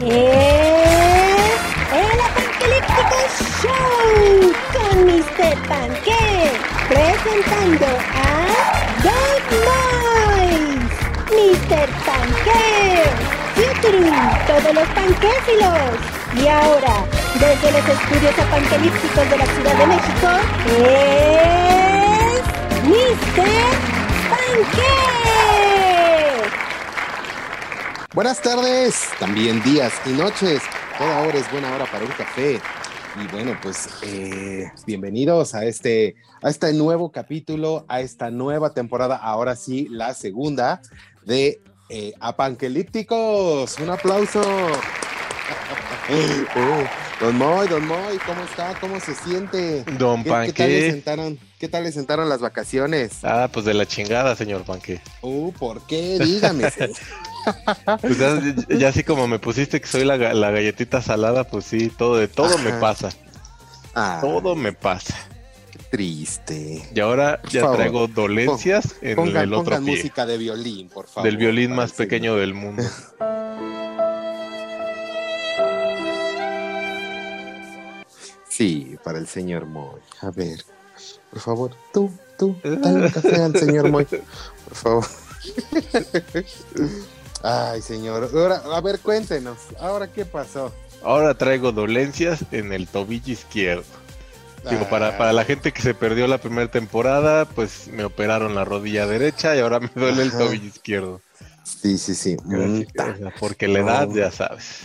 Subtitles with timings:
[0.00, 1.60] es
[1.92, 3.18] el Apocalíptico
[3.62, 5.56] Show con Mr.
[5.68, 6.52] Panque
[6.88, 8.28] presentando a
[9.02, 9.44] Dog
[10.44, 10.92] Mice,
[11.32, 11.88] Mr.
[12.04, 12.64] Panque,
[13.54, 14.12] Futuru,
[14.46, 15.96] todos los panquéfilos.
[16.34, 16.94] Y ahora,
[17.34, 20.28] desde los estudios apanquelípticos de la Ciudad de México,
[20.78, 22.42] es
[22.84, 23.48] Mr.
[24.28, 25.55] Panque.
[28.16, 30.62] Buenas tardes, también días y noches.
[30.96, 32.58] Toda hora es buena hora para un café.
[33.22, 39.16] Y bueno, pues eh, bienvenidos a este, a este nuevo capítulo, a esta nueva temporada,
[39.16, 40.80] ahora sí, la segunda
[41.26, 41.60] de
[41.90, 43.78] eh, Apanquelípticos.
[43.80, 44.42] Un aplauso.
[46.08, 46.46] Eh,
[47.20, 48.78] don Moy, Don Moy, ¿cómo está?
[48.80, 49.82] ¿Cómo se siente?
[49.98, 50.52] Don ¿Qué, Panque.
[50.52, 53.24] ¿qué tal, le sentaron, ¿Qué tal le sentaron las vacaciones?
[53.24, 55.00] Ah, pues de la chingada, señor Panque.
[55.22, 56.18] Uh, ¿por qué?
[56.20, 56.70] Dígame.
[58.00, 58.40] Pues ya,
[58.76, 62.16] ya así como me pusiste que soy la, ga- la galletita salada, pues sí, todo
[62.16, 63.10] de todo me pasa.
[63.94, 65.14] Ah, Todo me pasa.
[65.72, 66.82] qué triste.
[66.94, 69.96] Y ahora ya favor, traigo dolencias en Pongan, el otro pongan pie.
[69.96, 71.24] música de violín, por favor.
[71.24, 72.82] Del violín más pequeño del mundo.
[78.48, 80.00] Sí, para el señor Moy.
[80.22, 80.64] A ver,
[81.30, 85.06] por favor, tú, tú, dale un café al señor Moy, por favor.
[87.48, 88.28] Ay, señor.
[88.34, 89.56] Ahora, a ver, cuéntenos.
[89.80, 90.72] Ahora, ¿qué pasó?
[91.04, 93.84] Ahora traigo dolencias en el tobillo izquierdo.
[94.68, 98.56] Digo, para, Ah, para la gente que se perdió la primera temporada, pues me operaron
[98.56, 100.38] la rodilla derecha y ahora me duele el Ajá.
[100.38, 101.20] tobillo izquierdo.
[101.62, 102.36] Sí, sí, sí.
[102.44, 102.82] Mm,
[103.38, 104.16] Porque la edad, No.
[104.16, 104.80] ya sabes.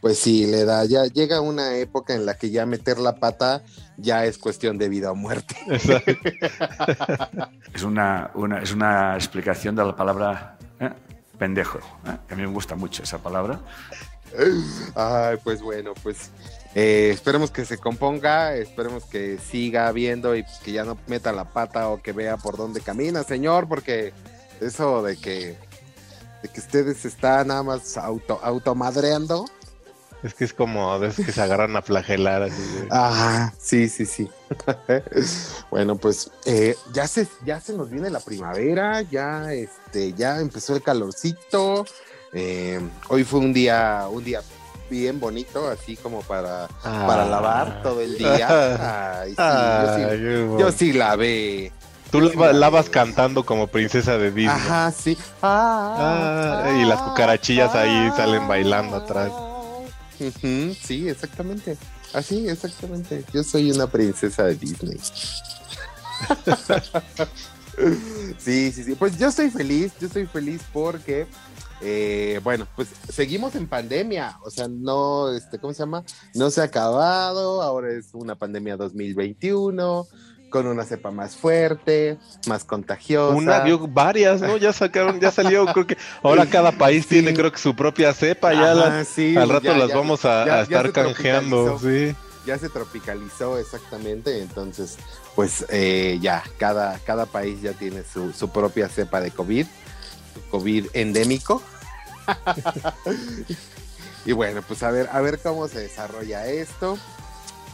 [0.00, 0.84] Pues sí, le da.
[0.86, 3.62] Ya llega una época en la que ya meter la pata
[3.96, 5.54] ya es cuestión de vida o muerte.
[7.74, 10.90] Es una, una- es una explicación de la palabra ¿eh?
[11.42, 11.78] Pendejo.
[12.06, 12.16] ¿eh?
[12.28, 13.58] Que a mí me gusta mucho esa palabra.
[14.94, 16.30] Ay, pues bueno, pues
[16.76, 21.52] eh, esperemos que se componga, esperemos que siga viendo y que ya no meta la
[21.52, 24.12] pata o que vea por dónde camina, señor, porque
[24.60, 25.56] eso de que
[26.44, 29.44] de que ustedes están nada más auto automadreando.
[30.22, 34.06] Es que es como veces que se agarran a flagelar así de- Ajá, sí, sí,
[34.06, 34.30] sí.
[35.70, 40.76] bueno, pues eh, ya se ya se nos viene la primavera, ya este ya empezó
[40.76, 41.84] el calorcito.
[42.32, 44.40] eh, hoy fue un día un día
[44.90, 47.28] bien bonito, así como para para Ah.
[47.28, 49.20] lavar todo el día.
[49.22, 51.72] Ay, sí, yo, sí, qué yo sí lavé.
[52.10, 52.52] Tú lavé.
[52.52, 54.46] lavas cantando como princesa de Disney.
[54.54, 55.16] Ajá, sí.
[55.40, 59.30] Ah, Ah, y las cucarachillas ahí salen bailando atrás.
[60.30, 61.76] Sí, exactamente.
[62.12, 63.24] Así, exactamente.
[63.32, 64.98] Yo soy una princesa de Disney.
[68.38, 68.94] sí, sí, sí.
[68.94, 71.26] Pues yo estoy feliz, yo estoy feliz porque,
[71.80, 74.38] eh, bueno, pues seguimos en pandemia.
[74.44, 76.04] O sea, no, este, ¿cómo se llama?
[76.34, 77.62] No se ha acabado.
[77.62, 80.06] Ahora es una pandemia 2021
[80.52, 83.34] con una cepa más fuerte, más contagiosa.
[83.34, 84.56] Una, vio varias, ¿no?
[84.58, 87.08] Ya sacaron, ya salió, creo que ahora cada país Sí.
[87.16, 89.96] tiene creo que su propia cepa, ya Ajá, la- sí, al rato ya- las ya-
[89.96, 92.14] vamos a, ya- a ya estar canjeando, sí.
[92.46, 94.98] ya se tropicalizó exactamente, entonces
[95.34, 99.66] pues eh, ya cada, cada país ya tiene su, su propia cepa de COVID,
[100.34, 101.62] su COVID endémico.
[104.24, 106.98] y bueno, pues a ver, a ver cómo se desarrolla esto.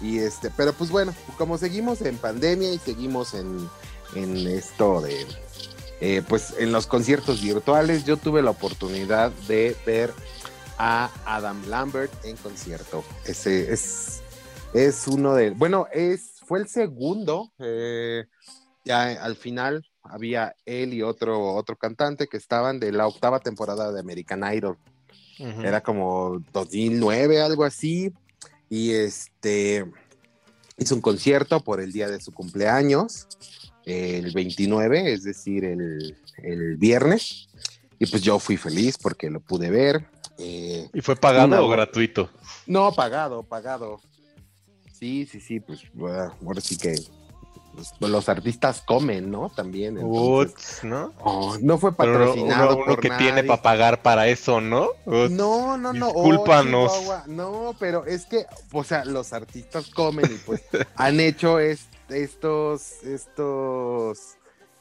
[0.01, 3.69] Y este, pero pues bueno, como seguimos en pandemia y seguimos en,
[4.15, 5.27] en esto de
[6.01, 10.13] eh, pues en los conciertos virtuales, yo tuve la oportunidad de ver
[10.79, 13.03] a Adam Lambert en concierto.
[13.25, 14.23] Ese es
[14.73, 18.27] es uno de, bueno, es, fue el segundo, eh,
[18.85, 23.93] ya al final había él y otro, otro cantante que estaban de la octava temporada
[23.93, 24.79] de American Idol,
[25.39, 25.63] Ujú.
[25.63, 28.13] era como 2009, algo así,
[28.71, 29.85] y este,
[30.77, 33.27] hizo un concierto por el día de su cumpleaños,
[33.85, 37.49] el 29, es decir, el, el viernes,
[37.99, 40.07] y pues yo fui feliz porque lo pude ver.
[40.39, 42.31] eh, ¿Y fue pagado Una- o gratuito?
[42.67, 44.01] no, pagado, pagado.
[44.93, 46.95] Sí, sí, sí, pues bueno, ahora sí que
[47.99, 49.51] pues, los artistas comen, ¿no?
[49.51, 49.99] También.
[49.99, 51.13] entonces, Uts, ¿no?
[51.23, 53.27] oh, no fue Pero patrocinado uno, uno por que nadie.
[53.33, 54.89] tiene para pagar para eso, ¿no?
[55.07, 55.31] Uts.
[55.31, 56.09] No, no, no.
[56.09, 56.93] oh, Discúlpanos.
[57.27, 60.63] No, pero es que, o sea, los artistas comen y pues
[60.97, 64.37] han hecho es- estos, estos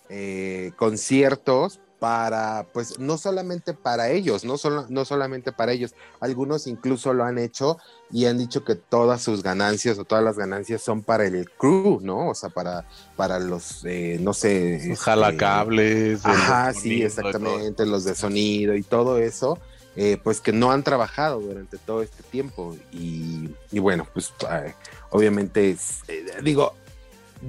[0.09, 6.67] eh, conciertos para, pues, no solamente para ellos, no, solo, no solamente para ellos, algunos
[6.67, 7.77] incluso lo han hecho
[8.11, 11.99] y han dicho que todas sus ganancias o todas las ganancias son para el crew,
[12.01, 12.29] ¿no?
[12.29, 12.85] O sea, para,
[13.15, 14.75] para los, eh, no sé.
[14.75, 16.23] Este, jalacables.
[16.23, 19.57] el Ajá, sí, exactamente, los de sonido y todo eso.
[19.97, 22.77] eh, pues que no han trabajado durante todo este tiempo.
[22.91, 24.73] Y, y bueno, pues eh,
[25.09, 26.75] obviamente, es, eh, digo,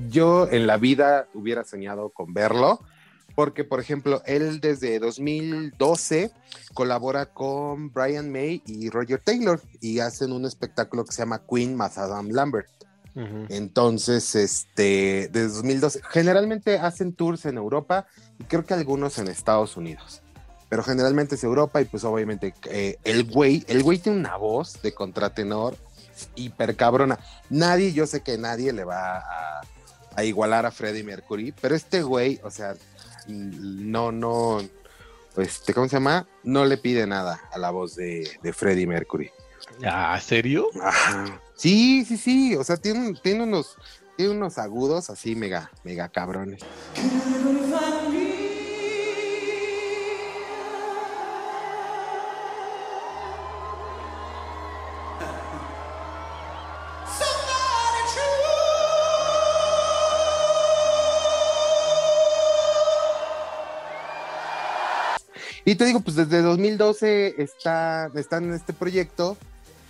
[0.09, 2.81] yo en la vida hubiera soñado con verlo,
[3.39, 6.33] porque por ejemplo, él desde 2012
[6.75, 11.77] colabora con Brian May y Roger Taylor y hacen un espectáculo que se llama Queen
[11.77, 12.69] más Adam Lambert.
[13.49, 18.09] Entonces, este, desde 2012, generalmente hacen tours en Europa
[18.41, 20.21] y creo que algunos en Estados Unidos.
[20.69, 24.83] Pero generalmente es Europa y pues obviamente eh, el güey, el güey tiene una voz
[24.83, 25.77] de contratenor
[26.35, 27.21] hiper cabrona.
[27.51, 29.61] Nadie, yo sé que nadie le va a,
[30.17, 32.75] a igualar a Freddie Mercury, pero este güey, o sea,
[33.29, 34.59] no, no,
[35.37, 36.27] este, ¿cómo se llama?
[36.43, 39.31] No le pide nada a la voz de, de Freddie Mercury.
[39.85, 40.69] Ah, ¿serio?
[40.83, 41.41] Ajá.
[41.55, 42.57] Sí, sí, sí.
[42.57, 43.77] O sea, tiene, tiene unos,
[44.17, 46.61] tiene unos agudos así mega, mega cabrones.
[65.69, 69.37] Y te digo, pues desde 2012 está, están en este proyecto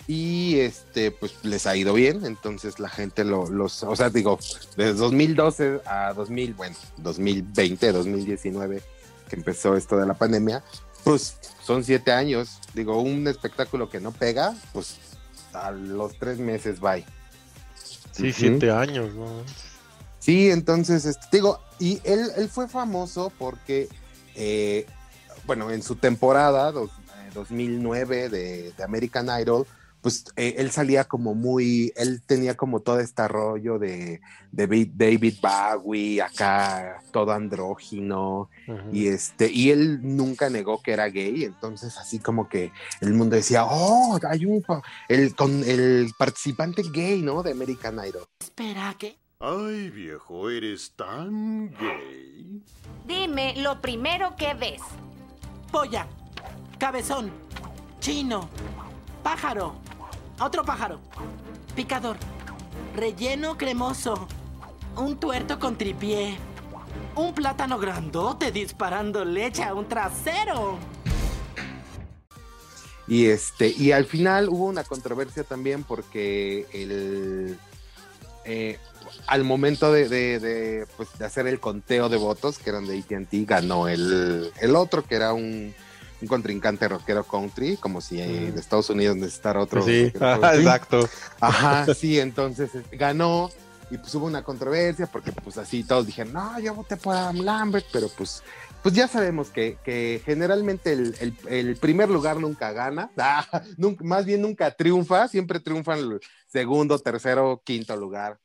[0.09, 4.41] y este, pues les ha ido bien, entonces la gente lo, los, o sea, digo,
[4.77, 8.83] desde 2012 a 2000, bueno, 2020, 2019,
[9.29, 10.65] que empezó esto de la pandemia,
[11.05, 14.97] pues son siete años, digo, un espectáculo que no pega, pues
[15.53, 17.05] a los tres meses bye.
[18.11, 19.29] Sí, siete años, ¿no?
[20.19, 23.89] Sí, entonces, este, digo, y él, él fue famoso porque,
[24.35, 24.85] eh,
[25.49, 29.67] bueno, en su temporada dos- eh, 2009 de, de American Idol,
[30.03, 34.21] pues eh, él salía como muy, él tenía como todo este rollo de,
[34.53, 38.49] de David Bowie, acá todo andrógino,
[38.93, 43.35] y este, y él nunca negó que era gay, entonces así como que el mundo
[43.35, 44.63] decía, oh, hay un,
[45.09, 47.43] el, con el participante gay, ¿no?
[47.43, 48.25] De American Idol.
[48.39, 49.17] Espera, ¿qué?
[49.41, 52.63] Ay, viejo, eres tan gay.
[53.07, 54.81] Dime lo primero que ves.
[55.71, 56.07] Polla,
[56.79, 57.31] cabezón,
[58.01, 58.49] chino,
[59.23, 59.75] pájaro,
[60.41, 60.99] otro pájaro,
[61.77, 62.17] picador,
[62.95, 64.27] relleno cremoso,
[64.97, 66.39] un tuerto con tripié,
[67.17, 70.79] un plátano grandote disparando leche a un trasero.
[73.07, 77.59] Y este, y al final hubo una controversia también porque el
[78.45, 78.79] eh,
[79.27, 82.99] al momento de, de- de, pues, de hacer el conteo de votos, que eran de
[82.99, 85.75] ATT, ganó el, el otro, que era un,
[86.21, 88.55] un contrincante rockero country, como si eh, Mm.
[88.55, 89.83] de Estados Unidos necesitara otro.
[89.83, 91.09] Sí, ajá, exacto.
[91.41, 93.51] Ajá, sí, entonces este, ganó
[93.91, 97.37] y pues hubo una controversia porque pues así todos dijeron, no, yo voté por Adam
[97.41, 98.43] Lambert, pero pues,
[98.83, 103.47] pues ya sabemos que, que generalmente el, el- el primer lugar nunca gana, Ah,
[103.79, 108.39] nunca- más bien nunca triunfa, siempre triunfan el segundo, tercero, quinto lugar.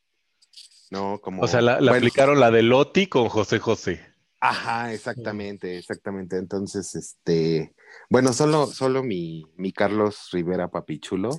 [0.90, 1.42] No, como...
[1.42, 4.14] O sea, la, la bueno, aplicaron la de Loti con José José.
[4.40, 6.36] Ajá, exactamente, exactamente.
[6.36, 7.74] Entonces, este,
[8.10, 11.30] bueno, solo, solo mi, mi Carlos Rivera Papichulo,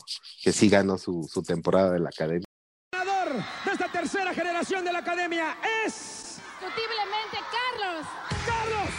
[0.41, 2.45] que sí ganó su, su temporada de la academia.
[2.91, 3.33] ganador
[3.65, 5.55] de esta tercera generación de la academia
[5.85, 6.25] es
[6.61, 8.07] Indiscutiblemente, Carlos.
[8.45, 8.89] Carlos.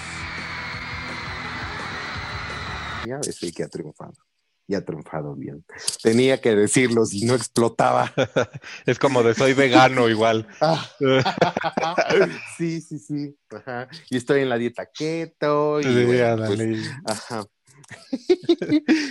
[3.06, 4.25] Ya el que ha triunfado.
[4.68, 5.64] Y ha triunfado bien.
[6.02, 8.12] Tenía que decirlo si no explotaba.
[8.86, 10.46] Es como de soy vegano igual.
[10.60, 10.84] Ah,
[12.58, 13.36] sí, sí, sí.
[13.50, 13.88] Ajá.
[14.10, 15.80] Y estoy en la dieta keto.
[15.80, 16.60] Y, Sí, bueno, pues.
[17.06, 17.44] Ajá.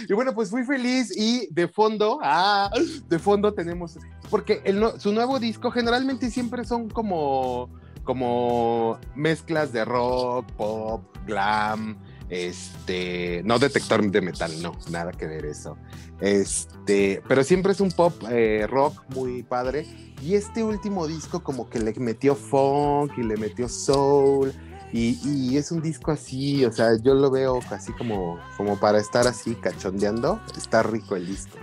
[0.10, 2.70] y bueno, pues fui feliz y de fondo, ah,
[3.08, 3.98] de fondo tenemos,
[4.30, 7.70] porque el no- su nuevo disco generalmente siempre son como,
[8.04, 11.98] como mezclas de rock, pop, glam,
[12.30, 15.78] este, no detector de metal, no, nada que ver eso.
[16.22, 19.86] Este, pero siempre es un pop eh, rock muy padre.
[20.22, 24.54] Y este último disco como que le metió funk y le metió soul.
[24.94, 29.00] Y, y es un disco así, o sea, yo lo veo así como, como para
[29.00, 30.40] estar así cachondeando.
[30.58, 31.58] Está rico el disco.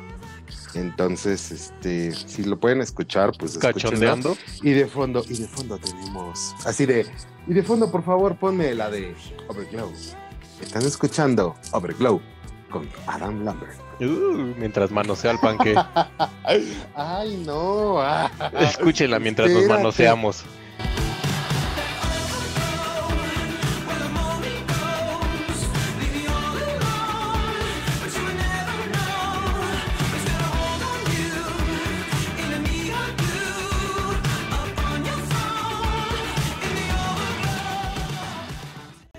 [0.74, 3.90] Entonces, este, si lo pueden escuchar, pues escúchenlo.
[3.90, 4.36] Cachondeando.
[4.62, 7.06] Y de fondo, y de fondo tenemos, así de,
[7.46, 9.14] y de fondo, por favor, ponme la de
[9.48, 9.92] Overglow.
[10.62, 12.20] Están escuchando Overglow
[12.70, 13.78] con Adam Lambert.
[14.00, 15.74] Uh, mientras manosea el panque.
[16.94, 18.00] Ay, no.
[18.00, 18.30] ah.
[18.58, 19.82] Escúchenla mientras nos Espérate.
[19.82, 20.44] manoseamos.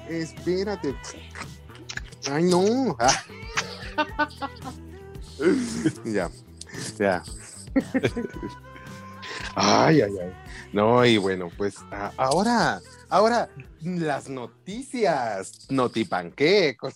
[0.08, 0.96] Espérate.
[2.32, 2.96] Ay, no.
[3.00, 3.24] Ah.
[6.06, 6.30] ya,
[6.98, 7.24] ya.
[9.56, 10.34] Ay, ay, ay.
[10.72, 11.76] No, y bueno, pues
[12.18, 13.50] ahora, ahora
[13.82, 16.96] las noticias, notipanquecos.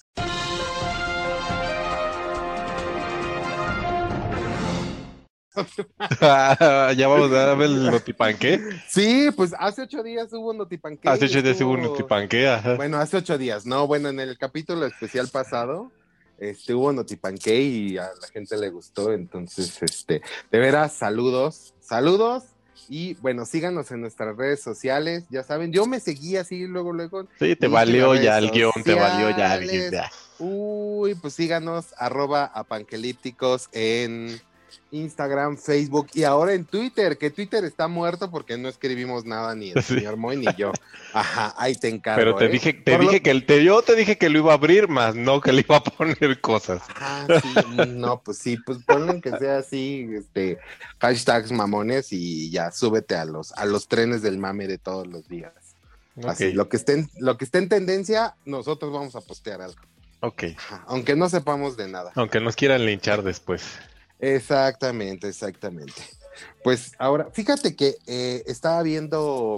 [6.95, 8.61] ya vamos a ver el notipanque.
[8.87, 11.07] Sí, pues hace ocho días hubo notipanque.
[11.09, 12.75] Hace ocho días hubo un notipanque, ajá.
[12.75, 15.91] Bueno, hace ocho días, no, bueno, en el capítulo especial pasado,
[16.37, 20.21] este, hubo notipanque y a la gente le gustó, entonces, este,
[20.51, 22.43] de veras, saludos, saludos,
[22.89, 27.27] y bueno, síganos en nuestras redes sociales, ya saben, yo me seguí así luego, luego,
[27.39, 29.55] Sí, te valió ya el guion, te valió ya.
[30.03, 30.11] "Ah".
[30.39, 34.39] uy, pues síganos, arroba apanquelípticos en
[34.91, 39.71] Instagram, Facebook y ahora en Twitter, que Twitter está muerto porque no escribimos nada ni
[39.71, 39.95] el Sí.
[39.95, 40.71] señor Moy ni yo.
[41.13, 42.19] Ajá, ahí te encargo.
[42.19, 42.49] Pero te ¿eh?
[42.49, 44.55] dije, te Por lo- dije que el, te, yo te dije que lo iba a
[44.55, 46.81] abrir, más no que le iba a poner cosas.
[46.95, 47.53] Ah, sí,
[47.89, 50.57] no, pues sí, pues ponle que sea así, este,
[50.99, 55.27] hashtags mamones y ya súbete a los, a los trenes del mame de todos los
[55.27, 55.51] días.
[56.25, 59.77] Así, lo que esté en, lo que esté en tendencia, nosotros vamos a postear algo.
[60.21, 60.45] ok.
[60.57, 62.11] Ajá, aunque no sepamos de nada.
[62.15, 63.63] Aunque nos quieran linchar después.
[64.19, 65.93] Exactamente, exactamente.
[66.63, 69.57] Pues ahora, fíjate que eh, estaba viendo,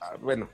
[0.00, 0.48] ah, bueno,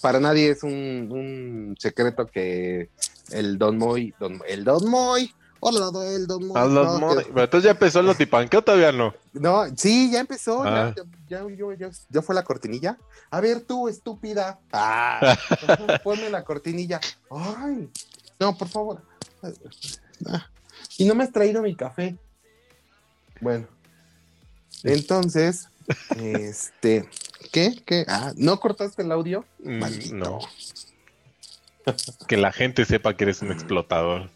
[0.00, 2.90] para nadie es un, un secreto que
[3.30, 6.56] el Don Moy, Don- el Don Moy, hola, el Don Moy.
[6.56, 9.14] Ah, los no, que- Pero entonces ya empezó el notipanque o todavía no.
[9.34, 10.94] no, sí, ya empezó, Ah.
[10.96, 12.98] ya, ya, ya, ya- ya fue la cortinilla.
[13.30, 14.60] A ver, tú, estúpida.
[14.72, 15.36] Ah,
[16.04, 17.00] ponme la cortinilla.
[17.30, 17.90] Ay,
[18.38, 19.02] no, por favor.
[20.26, 20.46] Ah,
[20.98, 22.16] Y no me has traído mi café.
[23.40, 23.66] Bueno,
[24.82, 25.68] entonces,
[26.16, 27.08] este,
[27.52, 27.80] ¿qué?
[27.84, 28.04] ¿Qué?
[28.08, 29.44] Ah, ¿no cortaste el audio?
[29.60, 30.14] Mm, Maldito.
[30.16, 30.38] No.
[32.26, 34.28] Que la gente sepa que eres un explotador.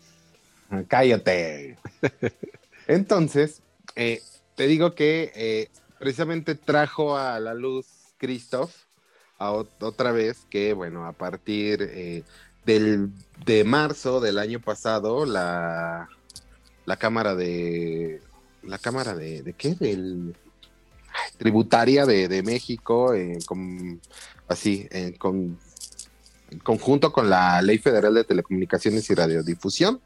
[0.71, 1.78] Ah, Cállate.
[2.87, 3.61] Entonces,
[3.97, 4.23] eh,
[4.54, 7.87] te digo que eh, precisamente trajo a la luz
[8.19, 8.73] Christoph
[9.38, 12.23] a ot- otra vez que, bueno, a partir eh,
[12.64, 13.11] del,
[13.45, 16.09] de marzo del año pasado, la,
[16.87, 18.23] la Cámara de...
[18.62, 19.43] La Cámara de...
[19.43, 19.75] ¿De qué?
[19.75, 20.35] Del...
[21.38, 24.00] Tributaria de, de México, eh, con,
[24.47, 25.59] así, eh, con,
[26.50, 30.00] en conjunto con la Ley Federal de Telecomunicaciones y Radiodifusión,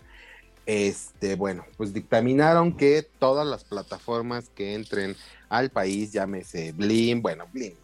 [0.66, 5.16] este, bueno, pues dictaminaron que todas las plataformas que entren
[5.48, 7.74] al país, llámese Blim, bueno, Blim,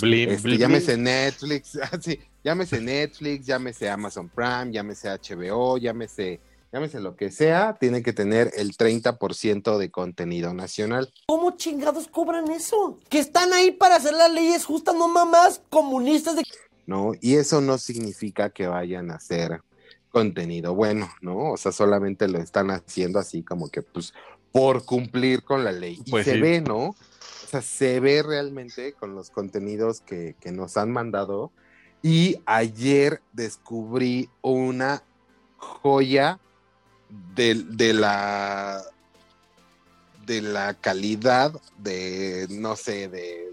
[0.00, 1.04] Blim, este, blim, llámese blim.
[1.04, 6.40] Netflix, ah, sí, llámese Netflix, llámese Amazon Prime, llámese HBO, llámese,
[6.72, 11.12] llámese lo que sea, tiene que tener el 30% de contenido nacional.
[11.26, 12.98] ¿Cómo chingados cobran eso?
[13.08, 16.44] Que están ahí para hacer las leyes justas, no mamás comunistas de...
[16.86, 17.12] ¿no?
[17.20, 19.60] Y eso no significa que vayan a hacer
[20.10, 21.52] contenido bueno, ¿no?
[21.52, 24.12] O sea, solamente lo están haciendo así como que, pues,
[24.52, 26.00] por cumplir con la ley.
[26.04, 26.40] Y Pues se sí.
[26.40, 26.88] ve, ¿no?
[26.88, 26.96] O
[27.48, 31.52] sea, se ve realmente con los contenidos que, que nos han mandado.
[32.02, 35.04] Y ayer descubrí una
[35.58, 36.40] joya
[37.34, 38.82] de, de la
[40.26, 43.52] de la calidad de, no sé, de,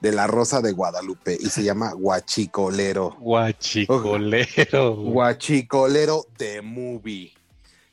[0.00, 3.16] de la Rosa de Guadalupe y se llama Guachicolero.
[3.20, 4.96] Guachicolero.
[4.96, 7.32] Guachicolero de movie.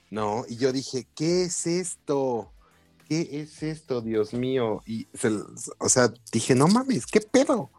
[0.09, 0.43] ¿No?
[0.49, 2.51] Y yo dije, ¿qué es esto?
[3.07, 4.81] ¿Qué es esto, Dios mío?
[4.85, 5.29] Y, se-
[5.77, 7.69] o sea, dije, no mames, ¿qué pedo?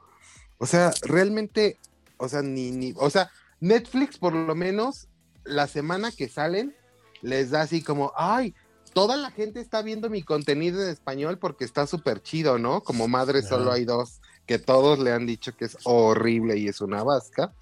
[0.58, 1.78] O sea, realmente,
[2.16, 3.30] o sea, ni, ni, o sea,
[3.60, 5.08] Netflix por lo menos,
[5.44, 6.74] la semana que salen,
[7.22, 8.54] les da así como, ay,
[8.92, 12.82] toda la gente está viendo mi contenido en español porque está súper chido, ¿no?
[12.82, 16.80] Como madre solo hay dos, que todos le han dicho que es horrible y es
[16.80, 17.54] una vasca.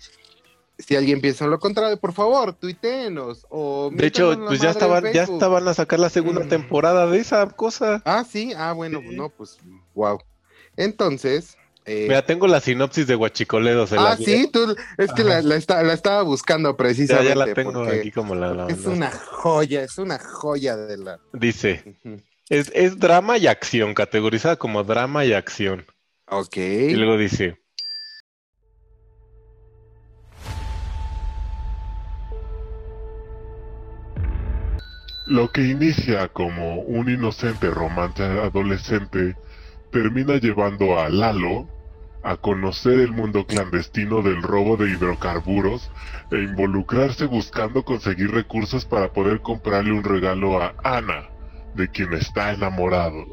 [0.78, 5.12] Si alguien piensa en lo contrario, por favor, tuiteenos o De hecho, pues ya estaban,
[5.12, 6.48] ya estaban a sacar la segunda Mm.
[6.48, 8.00] temporada de esa cosa.
[8.06, 9.14] Ah, sí, ah, bueno, Sí.
[9.14, 9.58] no, pues,
[9.94, 10.18] wow.
[10.76, 13.86] Entonces, eh, Mira, tengo la sinopsis de Guachicolero.
[13.86, 17.28] se ah, sí, tú, es que la, estaba buscando precisamente.
[17.30, 21.20] ya la tengo aquí como la, la- Es una joya, es una joya de la.
[21.32, 21.96] Dice,
[22.48, 25.86] es, es drama y acción, categorizada como drama y acción.
[26.26, 26.56] Ok.
[26.56, 27.58] Y luego dice,
[35.26, 39.36] Lo que inicia como un inocente romance adolescente
[39.90, 41.68] termina llevando a Lalo
[42.22, 45.90] a conocer el mundo clandestino del robo de hidrocarburos
[46.30, 51.28] e involucrarse buscando conseguir recursos para poder comprarle un regalo a Ana,
[51.74, 53.26] de quien está enamorado.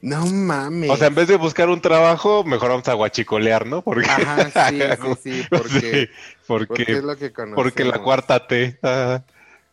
[0.00, 0.90] No mames.
[0.90, 3.82] O sea, en vez de buscar un trabajo, mejor vamos a guachicolear, ¿no?
[3.82, 4.80] Porque, Ajá, sí,
[5.22, 6.08] sí, sí, porque, Sí,
[6.48, 7.62] porque, porque es lo que conocemos.
[7.62, 8.80] porque la cuarta T.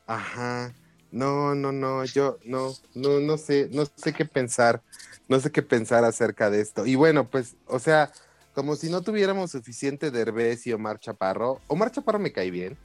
[0.05, 0.71] Ajá.
[1.11, 4.81] No, no, no, yo no, no, no sé, no sé qué pensar,
[5.27, 6.85] no sé qué pensar acerca de esto.
[6.85, 8.11] Y bueno, pues, o sea,
[8.53, 11.61] como si no tuviéramos suficiente Derbez y Omar Chaparro.
[11.67, 12.77] Omar Chaparro me cae bien,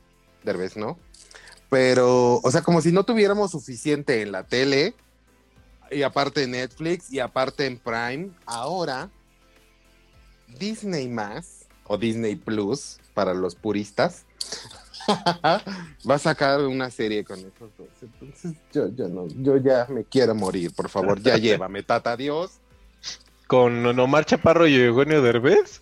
[0.43, 0.99] Derbez no.
[1.69, 4.95] Pero, o sea, como si no tuviéramos suficiente en la tele,
[5.91, 9.11] y aparte en Netflix, y aparte en Prime, ahora
[10.59, 14.25] Disney más, o Disney Plus, para los puristas,
[16.09, 17.89] va a sacar una serie con esos dos.
[18.03, 22.53] Entonces, yo, yo no, yo ya me quiero morir, por favor, ya llévame, tata Dios.
[23.47, 25.81] Con Omar Chaparro y Eugenio Derbez.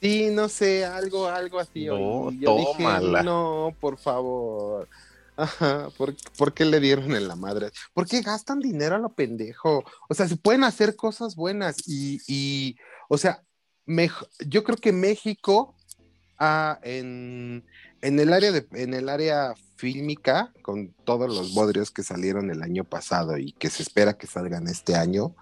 [0.00, 1.86] Sí, no sé, algo, algo así.
[1.86, 2.84] No, yo dije,
[3.24, 4.88] no, por favor.
[5.36, 7.70] Ajá, ¿por, por qué le dieron en la madre?
[7.94, 9.84] ¿Por qué gastan dinero a lo pendejo?
[10.08, 12.76] O sea, se pueden hacer cosas buenas y, y
[13.08, 13.44] o sea,
[13.86, 15.76] mej- yo creo que México
[16.38, 17.64] ah, en,
[18.02, 22.84] en el área en el área fílmica, con todos los bodrios que salieron el año
[22.84, 25.34] pasado y que se espera que salgan este año,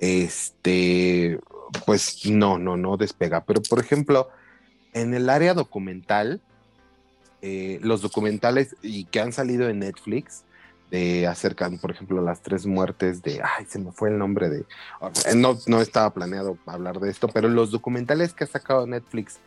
[0.00, 1.38] este,
[1.84, 3.44] pues no, no, no despega.
[3.44, 4.28] Pero por ejemplo,
[4.92, 6.40] en el área documental,
[7.42, 10.42] eh, los documentales y que han salido en Netflix
[10.90, 14.64] de acerca, por ejemplo, las tres muertes de, ay, se me fue el nombre de,
[15.34, 19.38] no, no estaba planeado hablar de esto, pero los documentales que ha sacado Netflix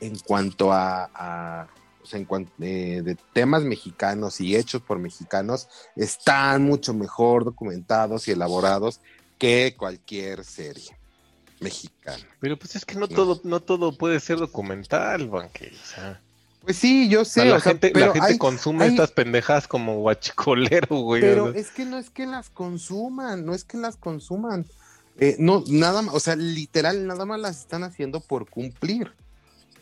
[0.00, 1.68] en cuanto a-
[2.08, 8.26] sea, en cuanto eh, de temas mexicanos y hechos por mexicanos, están mucho mejor documentados
[8.28, 9.00] y elaborados
[9.38, 10.96] que cualquier serie
[11.60, 12.24] mexicana.
[12.40, 15.72] Pero pues es que no, todo, no todo puede ser documental, Banque.
[15.74, 16.20] O sea,
[16.62, 19.10] Pues sí, yo o sea, sé, la, gente, pero la gente hay- consume hay- estas
[19.12, 21.20] pendejas como guachicolero, güey.
[21.20, 21.60] Pero o sea.
[21.60, 24.66] es que no es que las consuman, no es que las consuman.
[25.20, 29.12] Eh, no, nada más, o sea, literal, nada más las están haciendo por cumplir.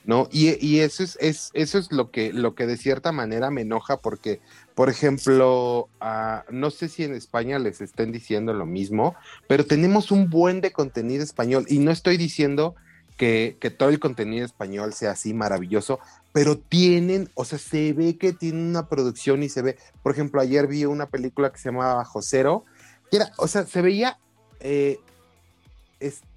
[0.07, 0.29] ¿No?
[0.31, 3.63] Y, y eso es, es- eso es lo que, lo que de cierta manera me
[3.63, 4.41] enoja, porque,
[4.77, 9.17] por ejemplo, ah, no sé si en España les estén diciendo lo mismo,
[9.49, 11.67] pero tenemos un buen de contenido español.
[11.69, 12.77] Y no estoy diciendo
[13.17, 15.99] que, que todo el contenido español sea así maravilloso,
[16.33, 20.41] pero tienen, o sea, se ve que tienen una producción y se ve, por ejemplo,
[20.41, 22.65] ayer vi una película que se llamaba Josero,
[23.11, 24.19] que era, o sea, se veía,
[24.61, 24.99] eh,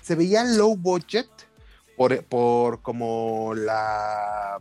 [0.01, 1.27] se veía low budget
[1.99, 4.57] por, por como la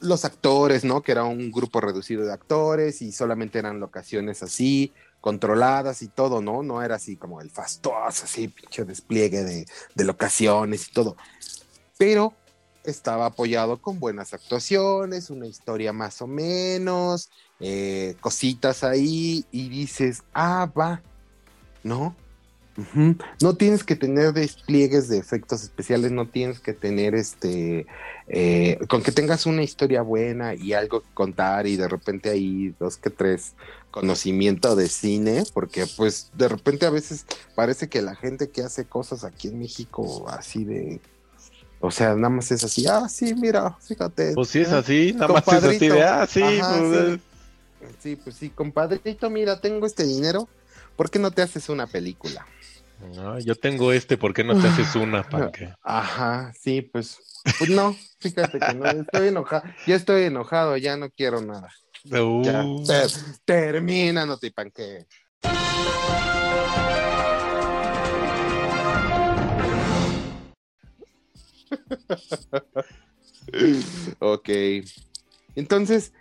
[0.00, 1.02] los actores, ¿no?
[1.02, 6.40] Que era un grupo reducido de actores y solamente eran locaciones así, controladas y todo,
[6.40, 6.62] ¿no?
[6.62, 11.18] No era así como el fastuoso, así, pinche despliegue de, de locaciones y todo.
[11.98, 12.32] Pero
[12.82, 17.28] estaba apoyado con buenas actuaciones, una historia más o menos,
[17.60, 21.02] eh, cositas ahí, y dices, ah, va,
[21.84, 22.16] ¿no?
[23.40, 27.86] No tienes que tener despliegues de efectos especiales, no tienes que tener este,
[28.28, 32.74] eh, con que tengas una historia buena y algo que contar y de repente hay
[32.80, 33.54] dos que tres
[33.90, 38.86] conocimiento de cine, porque pues de repente a veces parece que la gente que hace
[38.86, 40.98] cosas aquí en México así de,
[41.78, 44.32] o sea, nada más es así, ah, sí, mira, fíjate.
[44.34, 47.20] Pues sí es ah, así, nada más es así de, ah, sí, Ajá, pues, sí.
[48.00, 50.48] Sí, pues sí, compadrito, mira, tengo este dinero,
[50.96, 52.46] ¿por qué no te haces una película?
[53.02, 55.74] No, yo tengo este, ¿por qué no te haces una, Panque?
[55.82, 57.18] Ajá, sí, pues,
[57.58, 61.68] pues no, fíjate que no, estoy enojado, ya estoy enojado, ya no quiero nada.
[62.04, 63.10] Ya, Uh, ter-
[63.44, 65.06] termina, no te panque.
[74.20, 74.48] ok.
[75.54, 76.12] Entonces,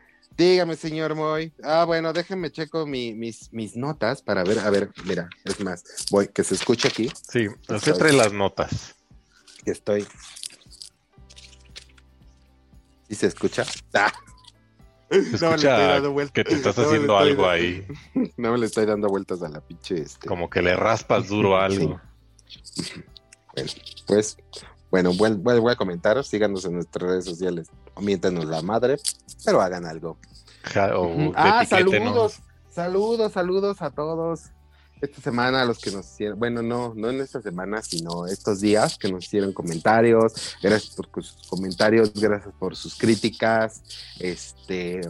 [0.50, 1.54] dígame, señor Moy.
[1.64, 4.60] Ah, bueno, déjenme checo mi- mis, mis notas para ver.
[4.60, 7.10] A ver, mira, es más, voy, que se escuche aquí.
[7.30, 8.96] sí, usted trae las notas.
[9.64, 10.08] Que estoy.
[13.10, 13.66] ¿Sí se escucha?
[13.94, 14.12] Ah.
[15.10, 16.34] Se No le estoy dando vueltas.
[16.34, 17.86] que te estás No haciendo algo dando- ahí,
[18.38, 20.26] No me le estoy dando vueltas a la pinche este.
[20.28, 22.00] como que le raspas duro a algo.
[23.54, 23.72] Bueno,
[24.08, 24.38] pues,
[24.92, 28.98] bueno, voy, voy- voy a comentar, síganos en nuestras redes sociales, o miéntanos la madre,
[29.44, 30.18] pero hagan algo.
[30.64, 30.94] Ja-
[31.36, 31.62] Ah,
[32.10, 34.42] saludos, saludos, saludos a todos.
[35.02, 38.60] Esta semana a los que nos hicieron, bueno, no, no en esta semana, sino estos
[38.62, 40.56] días que nos hicieron comentarios.
[40.62, 43.82] Gracias por sus comentarios, gracias por sus críticas.
[44.20, 45.02] Este,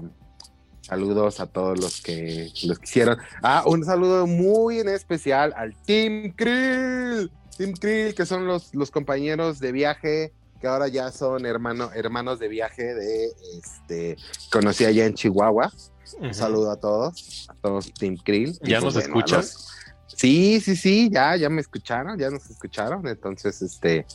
[0.82, 3.18] saludos a todos los que los que hicieron.
[3.44, 7.30] Ah, un saludo muy en especial al Team Krill.
[7.58, 12.38] Team Krill, que son los, los compañeros de viaje que ahora ya son hermano, hermanos
[12.40, 14.16] de viaje de este
[14.52, 15.72] conocí allá en Chihuahua.
[16.20, 18.58] Un saludo a todos, a todos Team Krill.
[18.62, 19.68] ¿Ya nos bueno, los-
[20.08, 24.06] Sí, sí, sí, ya, ya me escucharon, ya nos escucharon, entonces, este,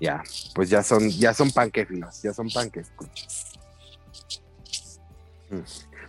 [0.00, 0.22] ya,
[0.56, 2.90] pues ya son, ya son panquefilos, ya son panques.
[5.50, 5.60] Mm,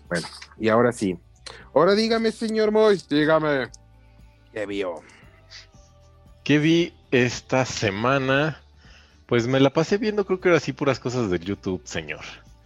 [0.09, 1.19] Bueno, y ahora sí.
[1.75, 3.69] Ahora dígame, señor Moy, dígame.
[4.53, 5.01] ¿Qué vio?
[6.43, 8.62] ¿Qué vi esta semana?
[9.27, 12.21] Pues me la pasé viendo, creo que era así puras cosas de YouTube, señor.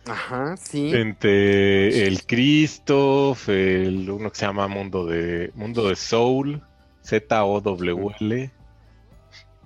[0.08, 0.92] Ajá, sí.
[0.94, 6.64] Entre el Christoph, el uno que se llama Mundo de Mundo de Soul,
[7.04, 8.52] Z-O-W-L,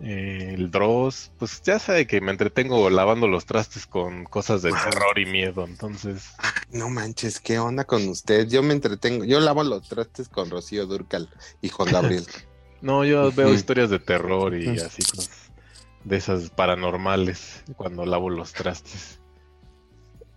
[0.02, 5.20] el Dross, pues ya sabe que me entretengo lavando los trastes con cosas de terror
[5.20, 6.34] y miedo, entonces.
[6.72, 8.48] No manches, ¿qué onda con usted?
[8.48, 11.30] Yo me entretengo, yo lavo los trastes con Rocío Durcal
[11.62, 12.26] y Juan Gabriel.
[12.82, 15.30] No, yo veo historias de terror y así cosas
[16.04, 19.20] de esas paranormales cuando lavo los trastes.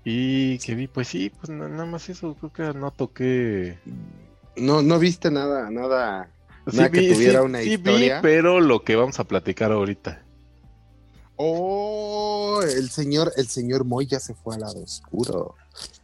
[0.05, 3.79] Y que vi, pues sí, pues na- nada más eso, creo que no toqué.
[4.57, 6.29] No, no viste nada, nada,
[6.71, 8.21] Sí nada que vi, tuviera sí- una sí vi, historia.
[8.21, 10.23] pero lo que vamos a platicar ahorita.
[11.37, 15.55] Oh, el señor, el señor Moy ya se fue al lado oscuro.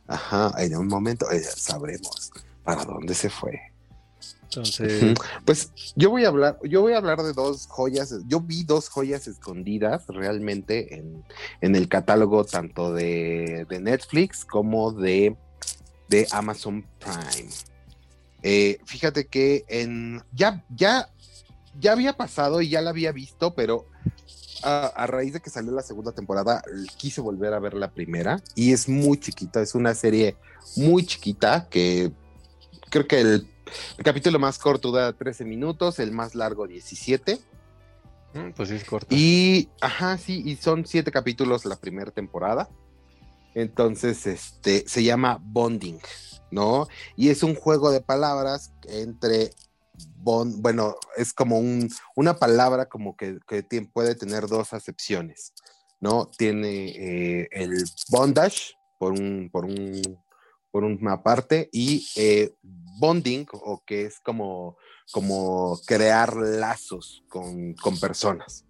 [0.09, 2.33] Ajá, en un momento eh, sabremos
[2.65, 3.61] para dónde se fue.
[4.51, 5.15] Entonces.
[5.45, 8.15] Pues yo voy a hablar, yo voy a hablar de dos joyas.
[8.27, 11.25] Yo vi dos joyas escondidas realmente en,
[11.61, 15.37] en el catálogo tanto de, de Netflix como de,
[16.09, 17.51] de Amazon Prime.
[18.43, 21.11] Eh, fíjate que en ya, ya,
[21.79, 23.87] ya había pasado y ya la había visto, pero
[24.65, 26.63] a, a raíz de que salió la segunda temporada,
[26.97, 30.37] quise volver a ver la primera y es muy chiquita, es una serie
[30.77, 32.13] muy chiquita que
[32.91, 33.47] creo que el,
[33.99, 37.39] el capítulo más corto dura 13 minutos, el más largo 17.
[38.35, 39.15] mm, pues sí es corto.
[39.15, 42.69] Y, ajá, sí, y son siete capítulos la primera temporada.
[43.55, 45.99] Entonces, este, se llama Bonding,
[46.51, 46.87] ¿no?
[47.17, 49.51] Y es un juego de palabras entre
[50.17, 55.53] bond, bueno, es como un, una palabra como que, que tien- puede tener dos acepciones,
[56.01, 56.31] ¿no?
[56.39, 56.89] Tiene
[57.43, 60.01] eh, el bondage por un, por un,
[60.71, 64.77] por una parte y eh, bonding, o que es como,
[65.13, 68.65] como crear lazos con, con personas.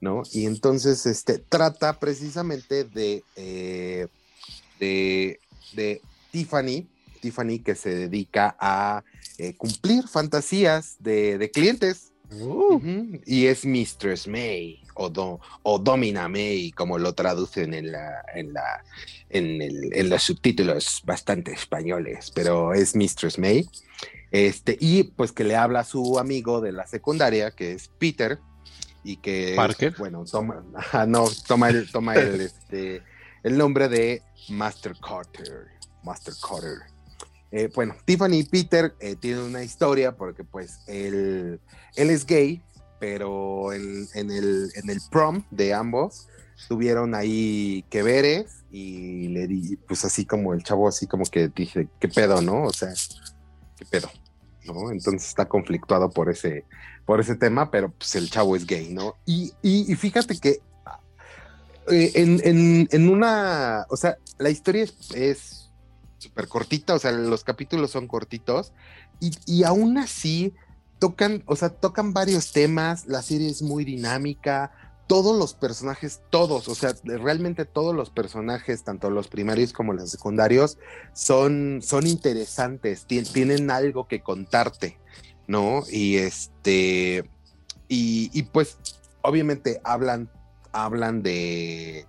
[0.00, 0.22] ¿no?
[0.32, 4.06] Y entonces este, trata precisamente de, eh,
[4.78, 5.40] de,
[5.72, 6.86] de Tiffany,
[7.20, 9.02] Tiffany que se dedica a
[9.38, 12.12] eh, cumplir fantasías de, de clientes.
[12.30, 18.24] Ujú, Y es Mistress May o, Do- o Domina May, como lo traducen en, la,
[18.34, 18.84] en, la,
[19.30, 23.68] en, el- en los subtítulos bastante españoles, pero es Mistress May.
[24.30, 28.38] Este, y pues que le habla a su amigo de la secundaria, que es Peter,
[29.04, 29.94] y que Parker.
[29.98, 30.64] bueno, toma,
[31.06, 33.02] no, toma el, toma el, este,
[33.42, 35.66] el nombre de Master Carter.
[36.02, 36.78] Master Carter.
[37.56, 41.60] Eh, bueno, Tiffany y Peter eh, tienen una historia porque pues él,
[41.94, 42.60] es gay,
[42.98, 46.26] pero en, el, en prom de ambos
[46.66, 51.46] tuvieron ahí que veres y le di, pues así como el chavo así como que
[51.46, 52.64] dije, ¿qué pedo, no?
[52.64, 52.92] O sea,
[53.78, 54.10] ¿qué pedo?
[54.64, 54.90] ¿No?
[54.90, 56.64] Entonces está conflictuado por ese,
[57.06, 59.14] por ese tema, pero pues el chavo es gay, ¿no?
[59.26, 60.58] Y, y, y fíjate que
[61.88, 65.63] eh, en, en, en una, o sea, la historia es
[66.24, 68.72] súper cortita, o sea, los capítulos son cortitos
[69.20, 70.52] y, y aún así
[70.98, 74.72] tocan, o sea, tocan varios temas, la serie es muy dinámica,
[75.06, 80.10] todos los personajes, todos, o sea, realmente todos los personajes, tanto los primarios como los
[80.10, 80.78] secundarios,
[81.12, 84.98] son, son interesantes, tien- tienen algo que contarte,
[85.46, 85.82] ¿no?
[85.90, 87.28] Y este,
[87.86, 88.78] y, y pues,
[89.20, 90.30] obviamente hablan,
[90.72, 92.06] hablan de,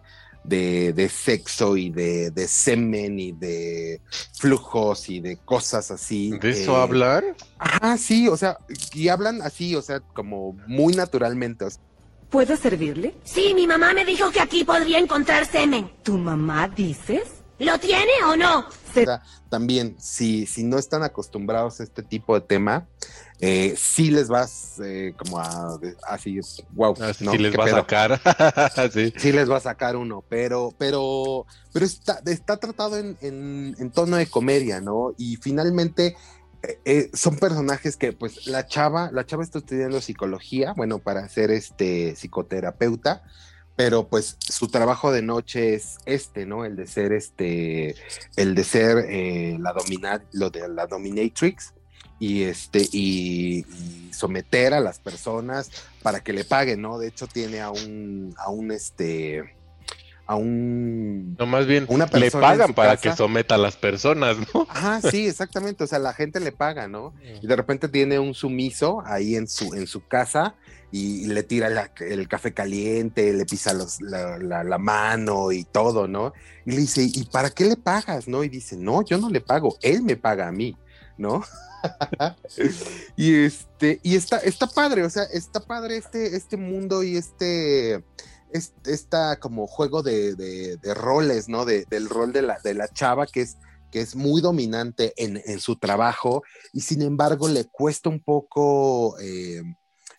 [0.48, 4.02] de, de sexo y de, de semen y de
[4.34, 6.32] flujos y de cosas así.
[6.40, 7.24] ¿De eso eh, hablar?
[7.58, 8.58] Ajá, sí, o sea,
[8.94, 11.66] y hablan así, o sea, como muy naturalmente.
[11.66, 11.82] o sea,
[12.30, 13.16] ¿Puedo servirle?
[13.24, 15.92] Sí, mi mamá me dijo que aquí podría encontrar semen.
[16.04, 17.24] ¿Tu mamá dices?
[17.60, 18.60] ¿Lo tiene o no?
[18.60, 22.88] o sea, también, si, si no están acostumbrados a este tipo de tema,
[23.40, 26.40] eh, sí les vas eh, como a, así,
[26.74, 27.32] wow, Ah, sí, ¿no?
[27.32, 27.78] sí les ¿Qué va a pedo?
[27.78, 28.92] sacar.
[28.94, 29.14] sí.
[29.18, 33.92] sí les va a sacar uno, pero, pero, pero está, está tratado en, en- en
[33.92, 35.14] tono de comedia, ¿no?
[35.18, 36.16] Y finalmente
[36.64, 41.28] eh, eh, son personajes que, pues, la chava, la chava está estudiando psicología, bueno, para
[41.30, 43.22] ser este psicoterapeuta,
[43.76, 46.64] pero pues su trabajo de noche es este, ¿no?
[46.64, 47.94] El de ser este,
[48.38, 51.74] el de ser eh, la dominar, lo de la dominatrix
[52.20, 55.70] y este y, y someter a las personas
[56.02, 56.98] para que le paguen, ¿no?
[56.98, 59.56] De hecho tiene a un a un este
[60.28, 61.36] a un...
[61.38, 63.12] No, más bien, Una le pagan para casa.
[63.12, 64.66] que someta a las personas, ¿no?
[64.70, 65.84] Ajá, sí, exactamente.
[65.84, 67.14] O sea, la gente le paga, ¿no?
[67.44, 70.56] Y de repente tiene un sumiso ahí en su, en su casa
[70.92, 75.64] y le tira la- el café caliente, le pisa los- la, la- la mano y
[75.64, 76.34] todo, ¿no?
[76.66, 78.28] Y le dice, ¿y para qué le pagas?
[78.28, 78.44] ¿No?
[78.44, 80.76] Y dice, no, yo no le pago, él me paga a mí,
[81.18, 81.44] ¿no?
[83.16, 88.04] y este, y está, está padre, o sea, está padre este, este mundo y este,
[88.52, 91.66] es- esta como juego de, de- de roles, ¿no?
[91.66, 93.58] De- del rol de la, de la chava que es,
[93.92, 99.18] que es muy dominante en, en su trabajo y sin embargo le cuesta un poco
[99.20, 99.62] eh,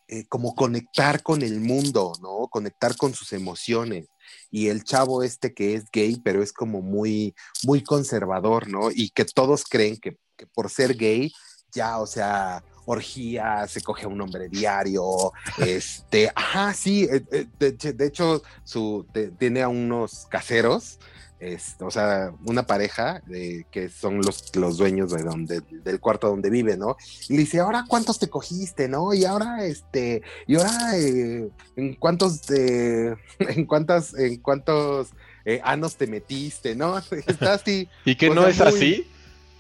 [0.09, 2.47] eh, como conectar con el mundo, ¿no?
[2.49, 4.07] Conectar con sus emociones.
[4.51, 8.91] Y el chavo este que es gay, pero es como muy, muy conservador, ¿no?
[8.93, 11.33] Y que todos creen que, que por ser gay,
[11.72, 17.46] ya, o sea, orgía, se coge a un hombre diario, este, ajá, sí, eh, eh,
[17.59, 19.07] de, hecho- de hecho, su,
[19.38, 20.99] tiene a unos caseros,
[21.38, 26.29] es, o sea, una pareja de, que son los, los dueños de donde, del cuarto
[26.29, 26.96] donde vive, ¿no?
[27.29, 29.12] Y le dice, ahora cuántos te cogiste, ¿no?
[29.12, 35.09] Y ahora, este, y ahora, eh, ¿en cuántos, eh, en cuántas, en cuántos
[35.44, 36.96] eh, anos te metiste, ¿no?
[37.27, 37.87] Está así.
[38.07, 39.11] ¿Y que no sea, es muy- así?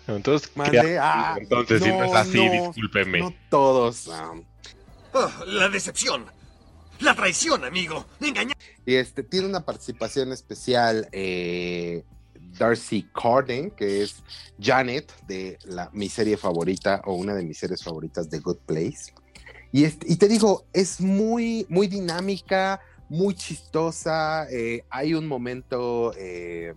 [0.08, 0.50] Entonces,
[1.00, 3.18] ah, Entonces, si no es así, no, discúlpeme.
[3.20, 4.08] No todos.
[4.10, 4.32] ah.
[5.12, 6.24] Oh, la decepción.
[7.00, 8.06] La traición, amigo.
[8.20, 8.56] Engañar.
[8.84, 12.04] Y este tiene una participación especial eh,
[12.58, 14.22] Darcy Carden, que es
[14.60, 19.12] Janet de la, mi serie favorita o una de mis series favoritas de Good Place.
[19.72, 24.46] Y, este- y te digo, es muy, muy dinámica, muy chistosa.
[24.50, 26.72] eh, hay un momento eh,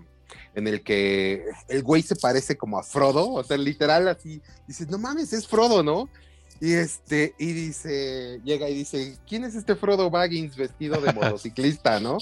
[0.55, 4.89] en el que el güey se parece como a Frodo, o sea, literal así, dices,
[4.89, 6.09] no mames, es Frodo, ¿no?
[6.61, 11.99] Y este, y dice, llega y dice, ¿quién es este Frodo Baggins vestido de motociclista,
[12.01, 12.17] no?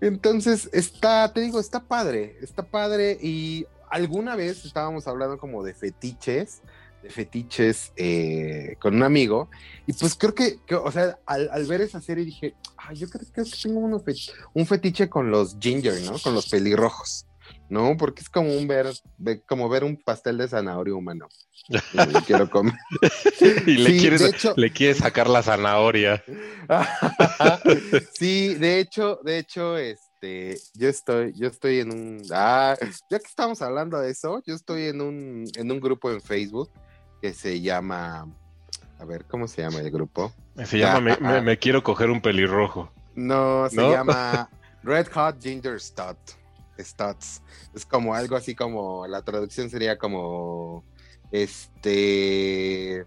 [0.00, 3.18] Entonces, está, te digo, está padre, está padre.
[3.20, 6.60] Y alguna vez estábamos hablando como de fetiches,
[7.02, 9.48] de fetiches eh, con un amigo.
[9.86, 13.42] Y pues creo que, o sea, al, ver esa serie dije, ay, yo creo, que
[13.62, 14.14] tengo unos fe-
[14.52, 16.18] un fetiche con los ginger, ¿no?
[16.18, 17.26] Con los pelirrojos.
[17.68, 17.96] ¿No?
[17.96, 18.86] Porque es como un ver,
[19.18, 21.28] ve- como ver un pastel de zanahoria humano.
[21.92, 22.74] Y quiero comer.
[23.66, 26.22] y le, Sí, quieres, hecho- le quieres sacar la zanahoria.
[28.12, 32.76] sí, de hecho, de hecho, este, yo estoy, yo estoy en un, ah,
[33.10, 36.70] ya que estamos hablando de eso, yo estoy en un, en un grupo en Facebook
[37.22, 38.26] que se llama,
[38.98, 40.32] a ver, ¿cómo se llama el grupo?
[40.66, 42.92] Se llama me, me- me quiero coger un pelirrojo.
[43.14, 43.90] No, se ¿No?
[43.92, 44.48] llama
[44.82, 46.16] Red Hot Ginger Stud.
[46.78, 47.42] Studs.
[47.74, 50.84] Es como algo así como, la traducción sería como,
[51.30, 53.04] este,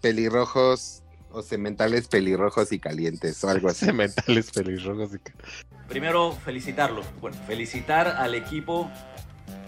[0.00, 3.86] pelirrojos o sementales pelirrojos y calientes o algo así.
[3.86, 5.18] Sementales pelirrojos y
[5.88, 7.02] Primero, felicitarlo.
[7.20, 8.90] Bueno, felicitar al equipo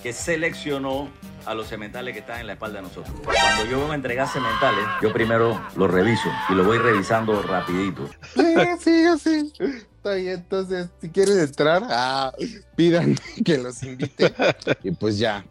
[0.03, 1.09] que seleccionó
[1.47, 3.15] a los cementales que están en la espalda de nosotros.
[3.25, 8.09] Cuando yo voy a entregar cementales, yo primero los reviso y lo voy revisando rapidito.
[8.35, 9.53] Sí, sí, sí.
[9.97, 12.33] Está bien, entonces, si quieren entrar, ah,
[12.75, 14.35] pidan que los invite.
[14.83, 15.45] Y pues ya.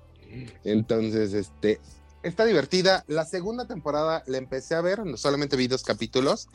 [0.64, 1.80] Entonces, este,
[2.24, 3.04] está divertida.
[3.08, 6.50] La segunda temporada la empecé a ver, solamente vi dos capítulos.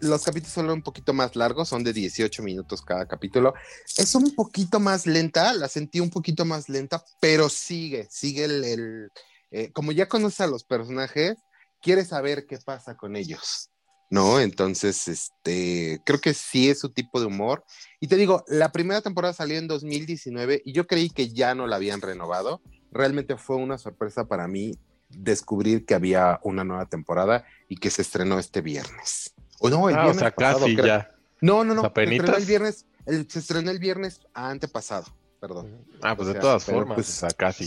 [0.00, 3.54] Los capítulos son un poquito más largos, son de 18 minutos cada capítulo.
[3.96, 9.10] Es un poquito más lenta, la sentí un poquito más lenta, pero sigue, sigue el,
[9.50, 11.36] eh, como ya conoces a los personajes,
[11.80, 13.70] quieres saber qué pasa con ellos.
[14.10, 14.40] ¿no?
[14.40, 17.64] Entonces, este, creo que sí es su tipo de humor.
[18.00, 21.66] Y te digo, la primera temporada salió en 2019 y yo creí que ya no
[21.66, 22.60] la habían renovado.
[22.92, 24.78] Realmente fue una sorpresa para mí
[25.08, 29.34] descubrir que había una nueva temporada y que se estrenó este viernes.
[29.60, 30.86] O no, el Ah, o sea, pasado, casi creo.
[30.86, 31.10] ya.
[31.40, 31.82] No, no, no.
[31.94, 35.06] Se el viernes, el- se estrenó el viernes antepasado,
[35.40, 35.84] perdón.
[36.02, 37.66] Ah, pues O de todas pero, formas, pues, o sea, casi.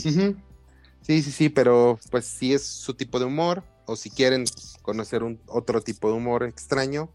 [1.02, 4.46] Sí, sí, sí, pero pues sí es su tipo de humor, o si quieren
[4.82, 7.10] conocer un otro tipo de humor extraño,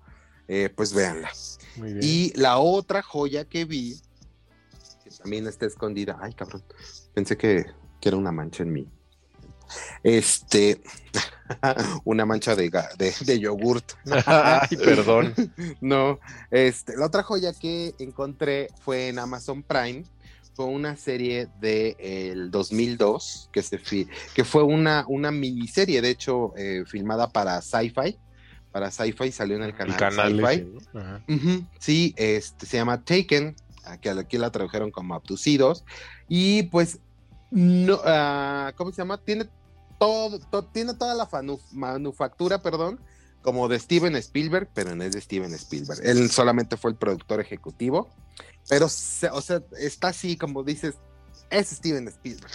[0.48, 1.30] eh, pues véanla.
[1.76, 2.00] Muy bien.
[2.02, 4.00] Y la otra joya que vi,
[5.04, 6.62] que también está escondida, ay cabrón,
[7.14, 7.66] pensé que,
[8.00, 8.88] que era una mancha en mí.
[10.02, 10.80] Este,
[12.04, 13.92] una mancha de, de, de yogurt.
[14.26, 15.34] Ay, perdón.
[15.80, 16.18] No,
[16.50, 20.04] este, la otra joya que encontré fue en Amazon Prime.
[20.54, 23.80] Fue una serie del el 2002 que, se
[24.34, 28.16] que fue una, una miniserie, de hecho, eh, filmada para Sci-Fi.
[28.70, 31.66] Para Sci-Fi salió en el canal, El canal Sci-Fi.
[31.80, 33.56] Sí, este, se llama Taken,
[34.00, 35.84] que aquí la tradujeron como abducidos.
[36.28, 37.00] Y pues,
[37.50, 39.18] no, ah, ¿cómo se llama?
[39.18, 39.46] Tiene
[40.04, 43.00] todo, to- tiene toda la fanu- manufactura, perdón,
[43.42, 46.00] como de Steven Spielberg, pero no es de Steven Spielberg.
[46.04, 48.08] Él solamente fue el productor ejecutivo,
[48.68, 50.94] pero, se- o sea, está así como dices,
[51.50, 52.52] es Steven Spielberg,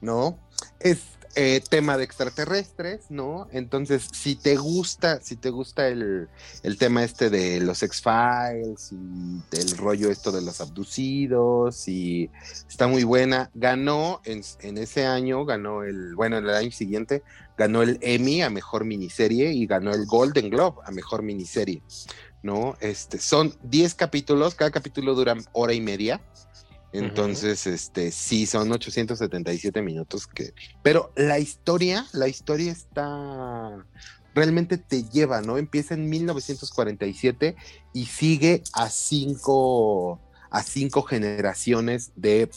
[0.00, 0.38] ¿no?
[0.80, 0.98] Es
[1.34, 3.48] eh, tema de extraterrestres, ¿no?
[3.52, 6.28] Entonces, si te gusta, si te gusta el,
[6.62, 12.30] el tema este de los X-Files y del rollo esto de los abducidos y
[12.68, 13.50] está muy buena.
[13.54, 17.22] Ganó en, en ese año, ganó el, bueno, en el año siguiente,
[17.56, 21.82] ganó el Emmy a mejor miniserie y ganó el Golden Globe a mejor miniserie,
[22.42, 22.76] ¿no?
[22.80, 26.20] Este, son 10 capítulos, cada capítulo dura hora y media.
[26.92, 30.52] Entonces, este, sí, son 877 minutos que...
[30.82, 33.84] Pero la historia, la historia está...
[34.34, 35.58] Realmente te lleva, ¿no?
[35.58, 37.54] Empieza en 1947
[37.92, 42.50] y sigue a cinco, a cinco generaciones de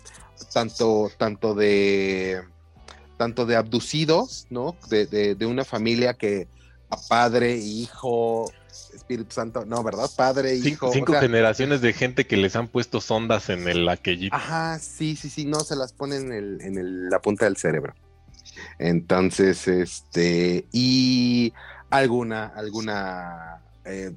[0.54, 2.41] tanto, tanto de
[3.17, 4.76] tanto de abducidos, ¿no?
[4.89, 6.48] De, de- de una familia que
[6.89, 8.52] a padre, hijo,
[8.93, 10.09] Espíritu Santo, no, ¿verdad?
[10.15, 10.91] Padre, hijo.
[10.91, 14.35] cinco sea, generaciones de gente que les han puesto sondas en el aquellito.
[14.35, 17.57] Ajá, sí, sí, sí, no, se las ponen en, el- en el- la punta del
[17.57, 17.93] cerebro.
[18.79, 21.53] Entonces, este, y
[21.89, 24.11] alguna, alguna, eh,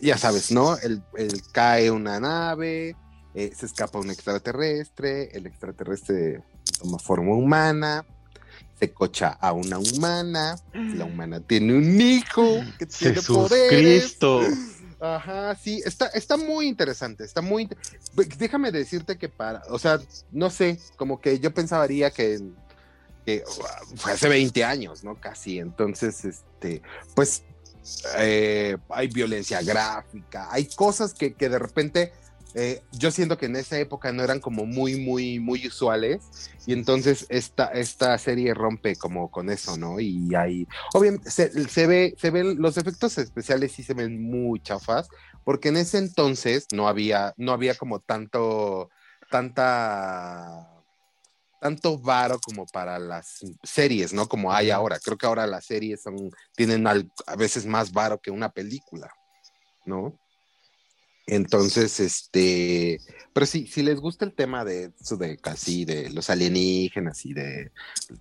[0.00, 0.76] ya sabes, ¿no?
[0.78, 2.96] El, el- cae una nave,
[3.34, 6.42] eh, se escapa un extraterrestre, el extraterrestre
[6.80, 8.04] toma forma humana,
[8.78, 14.02] se cocha a una humana, la humana tiene un hijo que tiene Jesús poderes.
[14.02, 14.42] Cristo.
[15.00, 17.68] Ajá, sí, está, está muy interesante, está muy...
[18.38, 20.00] Déjame decirte que para, o sea,
[20.32, 22.40] no sé, como que yo pensaría que,
[23.24, 25.20] que uh, fue hace 20 años, ¿no?
[25.20, 26.82] Casi, entonces, este,
[27.14, 27.42] pues
[28.16, 32.12] eh, hay violencia gráfica, hay cosas que, que de repente
[32.58, 36.28] eh, yo siento que en esa época no eran como muy, muy, muy usuales
[36.66, 40.00] y entonces esta, esta serie rompe como con eso, ¿no?
[40.00, 45.08] Y hay, obviamente, se ve, se ven, los efectos especiales sí se ven muy chafas,
[45.44, 48.90] porque en ese entonces no había, no había como tanto,
[49.30, 50.74] tanta
[51.60, 54.28] tanto varo como para las series, ¿no?
[54.28, 54.98] Como hay ahora.
[55.02, 59.10] Creo que ahora las series son, tienen al- a veces más varo que una película,
[59.84, 60.16] ¿no?
[61.30, 63.00] Entonces, este,
[63.34, 67.34] pero sí, si les gusta el tema de eso de casi de los alienígenas y
[67.34, 67.70] de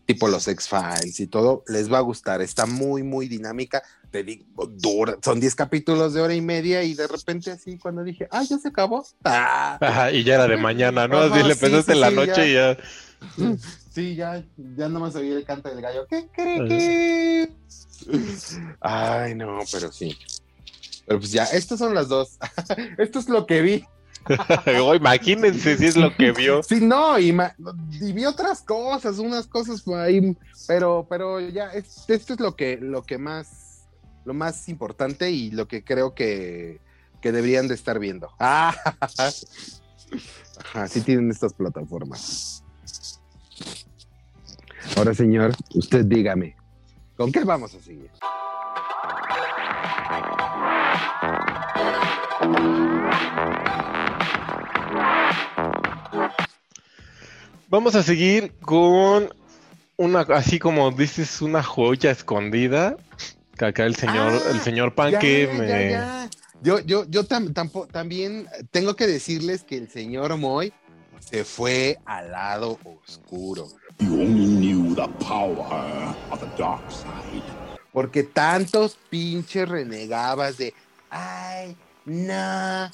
[0.06, 2.42] tipo los X-Files y todo, les va a gustar.
[2.42, 3.82] Está muy, muy dinámica.
[4.12, 8.04] Te digo, dura, son 10 capítulos de hora y media y de repente así cuando
[8.04, 9.06] dije, ah, ya se acabó.
[9.24, 9.78] Ah.
[9.80, 11.18] Ajá, y ya era de mañana, ¿no?
[11.18, 12.78] Ajá, Así le sí, empezaste sí, en la sí, noche y ya.
[13.90, 14.44] Sí, ya,
[14.76, 16.06] ya nomás oí el canto del gallo.
[16.08, 17.52] ¿Qué cree que?
[18.82, 20.16] Ay, no, pero sí.
[21.08, 22.38] Pero pues ya, estas son las dos.
[22.98, 23.86] Esto es lo que vi.
[24.82, 26.62] Oh, imagínense si es lo que vio.
[26.68, 27.32] Sí, no, y,
[28.12, 30.36] vi otras cosas, unas cosas por ahí,
[30.68, 33.88] pero, pero ya, es- esto es lo que, lo que más,
[34.26, 36.82] lo más importante y lo que creo que,
[37.22, 38.30] que deberían de estar viendo.
[38.38, 38.76] Ah,
[40.60, 42.64] Ajá, sí tienen estas plataformas.
[44.98, 46.58] Ahora, señor, usted dígame,
[47.16, 48.12] ¿con qué vamos a seguir?
[57.70, 59.30] Vamos a seguir con
[59.98, 62.96] una, así como dices, una joya escondida.
[63.58, 65.68] Que acá el señor, Ah, el señor Panque Ya, me.
[65.68, 66.30] ya, ya.
[66.62, 70.72] Yo, yo, yo tam- tampo- también tengo que decirles que el señor Moy
[71.20, 73.68] se fue al lado oscuro.
[74.00, 77.44] You only knew the power of the dark side.
[77.92, 80.74] Porque tantos pinches renegabas de,
[81.10, 82.90] ay, no,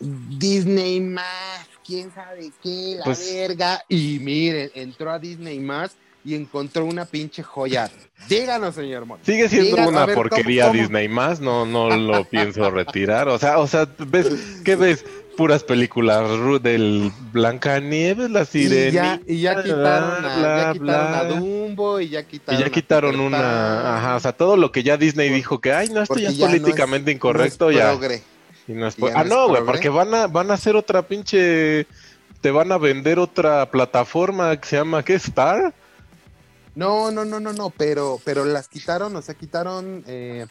[0.00, 3.82] Disney más, quién sabe qué, la Pues- verga.
[3.88, 7.90] Y miren, entró a Disney más y encontró una pinche joya.
[8.28, 9.18] Díganos, señor Moy.
[9.24, 10.74] Sigue siendo Díganos, una ver, ¿cómo- porquería cómo?
[10.80, 13.28] Disney más, no, no lo pienso retirar.
[13.28, 15.04] O sea, o sea, ves, ¿qué ves?
[15.38, 16.28] Puras películas
[16.62, 18.90] del Blancanieves, la Y sirena.
[18.92, 22.70] ya, y ya quitaron, a, ya quitaron a Dumbo y ya Y quitaron ya a
[22.70, 26.16] quitaron una, ajá, o sea, todo lo que ya Disney dijo que, ay, no, esto
[26.18, 27.90] ya es ya no es- políticamente no es incorrecto, ya.
[27.90, 28.22] progre.
[28.66, 31.02] Y no es Y ya ah, no güey, porque van a, van a hacer otra
[31.02, 31.86] pinche,
[32.40, 35.14] te van a vender otra plataforma que se llama, ¿qué?
[35.14, 35.72] Star.
[36.74, 40.46] No, no, no, no, no, pero, pero las quitaron, o sea, quitaron eh,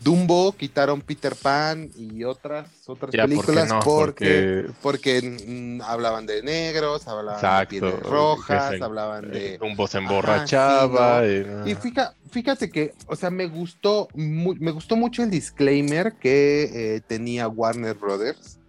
[0.00, 3.80] Dumbo, quitaron Peter Pan y otras, otras Ya, ¿por qué películas no?
[3.82, 9.58] porque, porque mm, hablaban de negros, hablaban Exacto, de pieles rojas, se- hablaban de...
[9.58, 11.22] Dumbo se Ajá, emborrachaba.
[11.22, 11.68] sí, y- ¿no?
[11.68, 16.96] Y fíjate, fíjate que, o sea, me gustó, mu- me gustó mucho el disclaimer que
[16.96, 18.60] eh, tenía Warner Brothers.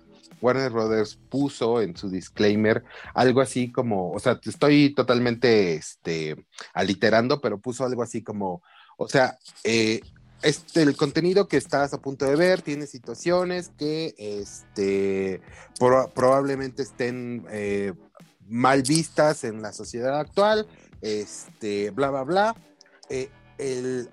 [0.42, 6.36] Warner Brothers puso en su disclaimer algo así como, o sea, estoy totalmente este,
[6.74, 8.62] aliterando, pero puso algo así como,
[8.98, 10.02] o sea, eh,
[10.42, 15.42] este, el contenido que estás a punto de ver tiene situaciones que este,
[15.80, 17.94] pro- probablemente estén eh,
[18.48, 20.68] mal vistas en la sociedad actual,
[21.02, 22.56] este, bla, bla, bla.
[23.10, 23.30] Eh,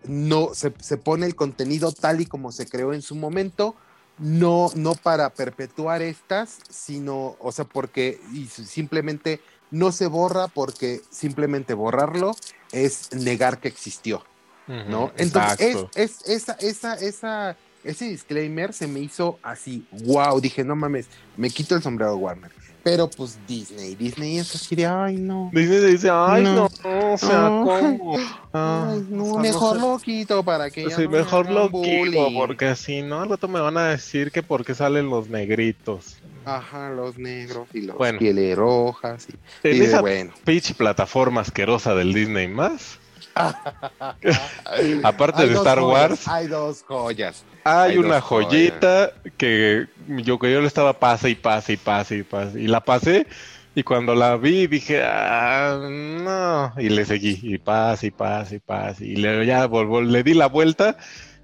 [0.06, 3.74] no, se, pone el contenido tal y como se creó en su momento,
[4.18, 8.18] no, no para perpetuar estas, sino, o sea, porque
[8.48, 12.34] simplemente no se borra porque simplemente borrarlo
[12.72, 14.24] es negar que existió.
[14.66, 15.12] ¿No?
[15.16, 20.74] Entonces, es, es, esa, esa, esa, ese disclaimer se me hizo así, wow, dije, no
[20.76, 21.06] mames,
[21.36, 22.50] me quito el sombrero Warner.
[22.82, 25.48] Pero pues Disney, Disney es así de, ay, no.
[25.54, 27.14] Disney dice, ay, no, No.
[27.14, 27.64] o sea, Ay.
[27.98, 28.16] ¿cómo?
[28.52, 29.80] Ah, Ay, no, o sea, mejor sé.
[29.82, 33.30] lo quito para que ya Sí, no me mejor lo quito, porque si no, al
[33.30, 36.16] rato me van a decir que por qué salen los negritos.
[36.44, 38.18] Ajá, los negros y los Bueno.
[38.18, 39.28] pieles rojas.
[39.30, 40.34] Y, En y de esa bueno.
[40.44, 42.98] pitch plataforma asquerosa del Disney más,
[45.03, 47.45] aparte Hay de Star joyas, Wars, Hay dos joyas.
[47.64, 48.49] hay, hay una joyas.
[48.51, 52.66] joyita que yo que yo le estaba pase y pase y pase y pase y
[52.66, 53.26] la pasé
[53.74, 58.61] y cuando la vi dije ah, no y le seguí y pase y pase y
[58.61, 60.97] pase y le ya le di la vuelta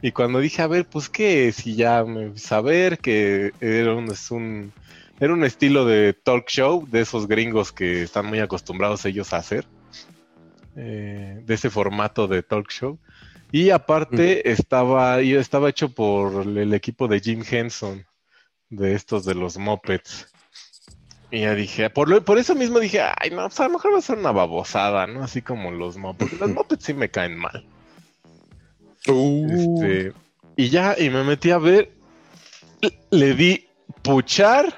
[0.02, 4.30] y cuando dije a ver pues qué y ya me saber que era un, es
[4.30, 4.72] un
[5.18, 9.38] era un estilo de talk show de esos gringos que están muy acostumbrados ellos a
[9.38, 9.66] hacer
[10.76, 12.98] eh, de ese formato de talk show
[13.52, 18.06] y aparte estaba, y estaba hecho por el equipo de Jim Henson,
[18.68, 20.28] de estos de los Muppets.
[21.32, 23.94] Y ya dije, por, lo- por eso mismo dije, ay, no, pues a lo mejor
[23.94, 25.22] va a ser una babosada, ¿no?
[25.24, 26.38] Así como los Muppets.
[26.40, 27.64] Los Muppets sí me caen mal.
[29.04, 30.12] Este,
[30.56, 31.90] y ya, y me metí a ver,
[33.10, 33.66] le di
[34.02, 34.72] puchar.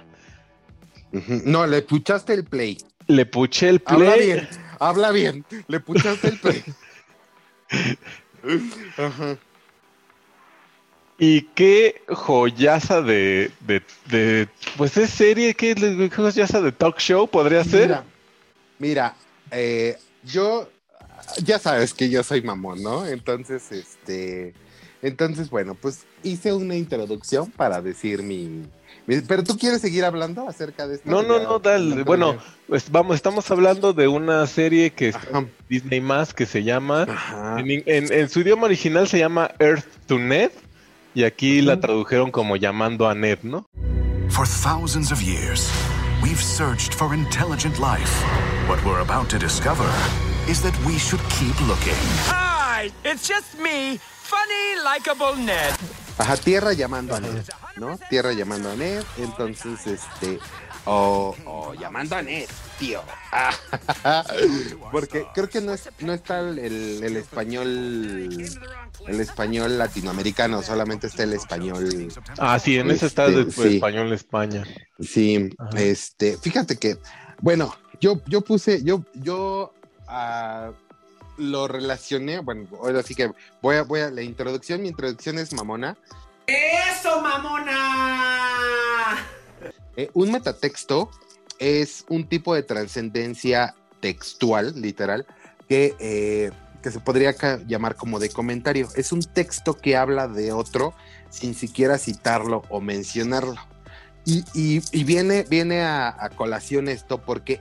[1.44, 2.78] No, le puchaste el play.
[3.08, 4.26] le puché el Habla play.
[4.28, 4.48] bien,
[4.88, 5.44] habla bien.
[5.68, 6.62] Le puchaste el play.
[8.96, 9.36] Ajá.
[11.18, 17.28] Y qué joyaza de, de, de- pues es serie, qué qué joyaza de talk show
[17.28, 17.82] podría ser.
[17.88, 18.04] Mira,
[18.78, 19.16] mira,
[19.52, 20.68] eh, yo,
[21.44, 23.06] ya sabes que yo soy mamón, ¿no?
[23.06, 24.52] Entonces, este,
[25.00, 28.68] entonces, bueno, pues hice una introducción para decir mi, mi-
[29.28, 31.10] pero tú quieres seguir hablando acerca de esto.
[31.10, 31.96] No, no, no, dale.
[31.96, 32.36] no, Bueno,
[32.68, 37.58] pues vamos, estamos hablando de una serie que en Disney más que se llama, Ajá.
[37.60, 40.50] en, en- en su idioma original se llama Earth to Ned
[41.14, 43.66] y aquí la tradujeron como llamando a Ned, ¿no?
[44.30, 45.68] For thousands of years,
[46.22, 48.10] we've searched for intelligent life.
[48.68, 49.86] What we're about to discover
[50.48, 51.92] is that we should keep looking.
[52.28, 55.74] Hi, it's just me, funny, likable Ned.
[56.18, 57.42] Ajá, Tierra llamando a Ned,
[57.76, 57.98] ¿no?
[58.10, 60.38] Tierra llamando a Ned, entonces, este,
[60.84, 61.34] o,
[61.78, 62.46] llamando a Ned,
[62.78, 63.02] tío.
[64.92, 67.66] Porque creo que no, es, no está el, el- el español,
[69.06, 72.08] el español latinoamericano, solamente está el español.
[72.38, 73.74] Ah, sí, en ese está de Este, sí.
[73.76, 74.64] español España.
[75.00, 76.98] Sí, este, fíjate que,
[77.40, 79.72] bueno, yo, yo puse, yo, yo
[80.08, 80.72] ah,
[81.42, 83.30] lo relacioné, bueno, ahora sí que
[83.60, 85.96] voy a, voy a, la introducción, mi introducción es mamona.
[86.46, 89.18] ¡Eso, mamona!
[89.96, 91.10] Eh, un metatexto
[91.58, 95.26] es un tipo de trascendencia textual, literal,
[95.68, 96.50] que, eh,
[96.82, 97.34] que se podría
[97.66, 98.88] llamar como de comentario.
[98.96, 100.94] Es un texto que habla de otro
[101.30, 103.56] sin siquiera citarlo o mencionarlo.
[104.24, 107.60] Y, y- y viene, viene a, a colación esto porque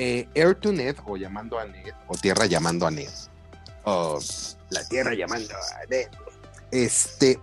[0.00, 3.10] eh, Air to Ned, o llamando a Ned, o Tierra llamando a Ned,
[3.82, 4.20] o
[4.70, 6.06] la Tierra llamando a Ned,
[6.70, 7.40] este,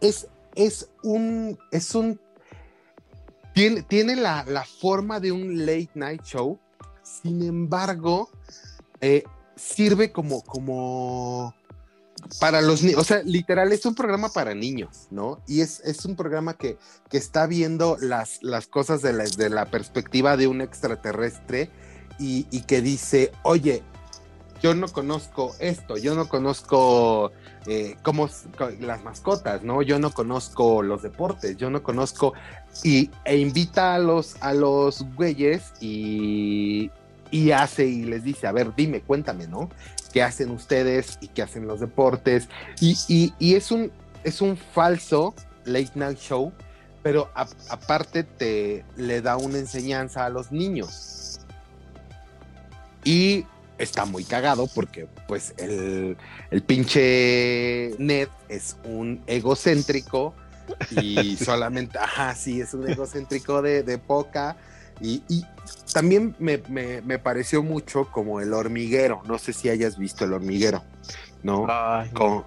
[0.00, 2.18] es, es un, es un
[3.52, 6.58] tiene, tiene la, la forma de un late night show,
[7.02, 8.30] sin embargo,
[9.02, 11.54] eh, sirve como, como
[12.40, 15.42] para los niños, o sea, literal, es un programa para niños, ¿no?
[15.46, 16.78] Y es, es un programa que,
[17.10, 21.70] que está viendo las, las cosas de la, de la perspectiva de un extraterrestre
[22.18, 23.82] y, que dice, oye,
[24.62, 27.30] yo no conozco esto, yo no conozco
[27.66, 28.28] eh, cómo
[28.80, 29.82] las mascotas, ¿no?
[29.82, 32.32] Yo no conozco los deportes, yo no conozco
[32.82, 36.90] y e invita a los a los güeyes y
[37.30, 39.68] y hace y les dice, a ver, dime, cuéntame, ¿no?
[40.12, 42.48] ¿Qué hacen ustedes y qué hacen los deportes?
[42.80, 43.92] Y, y- y es un
[44.24, 45.34] es un falso
[45.66, 46.52] late night show,
[47.04, 51.27] pero aparte te le da una enseñanza a los niños.
[53.08, 53.46] Y
[53.78, 56.16] está muy cagado porque pues el,
[56.50, 60.34] el pinche Ned es un egocéntrico
[60.90, 64.56] y solamente, ajá, sí, es un egocéntrico de, de poca.
[65.00, 65.44] Y, y
[65.92, 69.22] también me, me- me pareció mucho como el hormiguero.
[69.26, 70.82] No sé si hayas visto el hormiguero,
[71.42, 71.66] ¿no?
[71.68, 72.44] Ay, Con,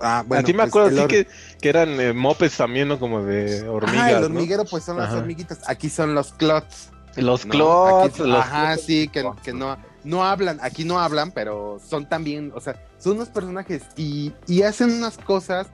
[0.00, 1.28] Ah, bueno, a ti me pues, acuerdo sí or- que,
[1.62, 2.98] que eran eh, mopes también, ¿no?
[2.98, 4.02] Como de hormigas.
[4.02, 4.26] Ah, el ¿no?
[4.26, 5.18] hormiguero, pues son las Ajá.
[5.18, 5.60] hormiguitas.
[5.68, 6.90] Aquí son los clots.
[7.14, 7.52] Los ¿no?
[7.52, 8.86] clots, Aquí- los Ajá, clots.
[8.86, 10.58] sí, que, que no, no hablan.
[10.62, 15.18] Aquí no hablan, pero son también, o sea, son unos personajes y, y hacen unas
[15.18, 15.66] cosas.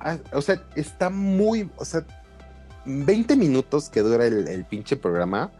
[0.00, 2.04] ah, O sea, está muy, o sea,
[2.84, 5.50] 20 minutos que dura el, el pinche programa.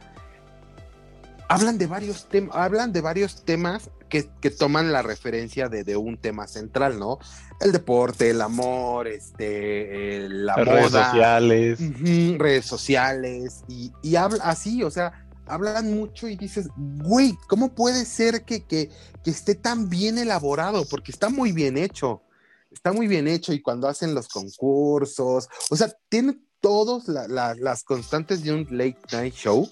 [1.50, 5.96] Hablan de varios temas, hablan de varios temas que, que toman la referencia de, de
[5.96, 7.18] un tema central, ¿no?
[7.60, 12.38] El deporte, el amor, este, el- la Las moda, redes sociales.
[12.38, 18.04] Redes sociales y, y habla así, o sea, hablan mucho y dices, güey, ¿cómo puede
[18.04, 18.90] ser que, que,
[19.24, 20.84] que esté tan bien elaborado?
[20.88, 22.22] Porque está muy bien hecho,
[22.70, 28.42] está muy bien hecho y cuando hacen los concursos, o sea, tiene todas las constantes
[28.42, 29.68] de un late night show.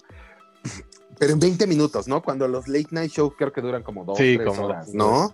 [1.19, 2.21] Pero en 20 minutos, ¿no?
[2.21, 5.31] Cuando los late night show creo que duran como dos, Sí, tres como horas, dos.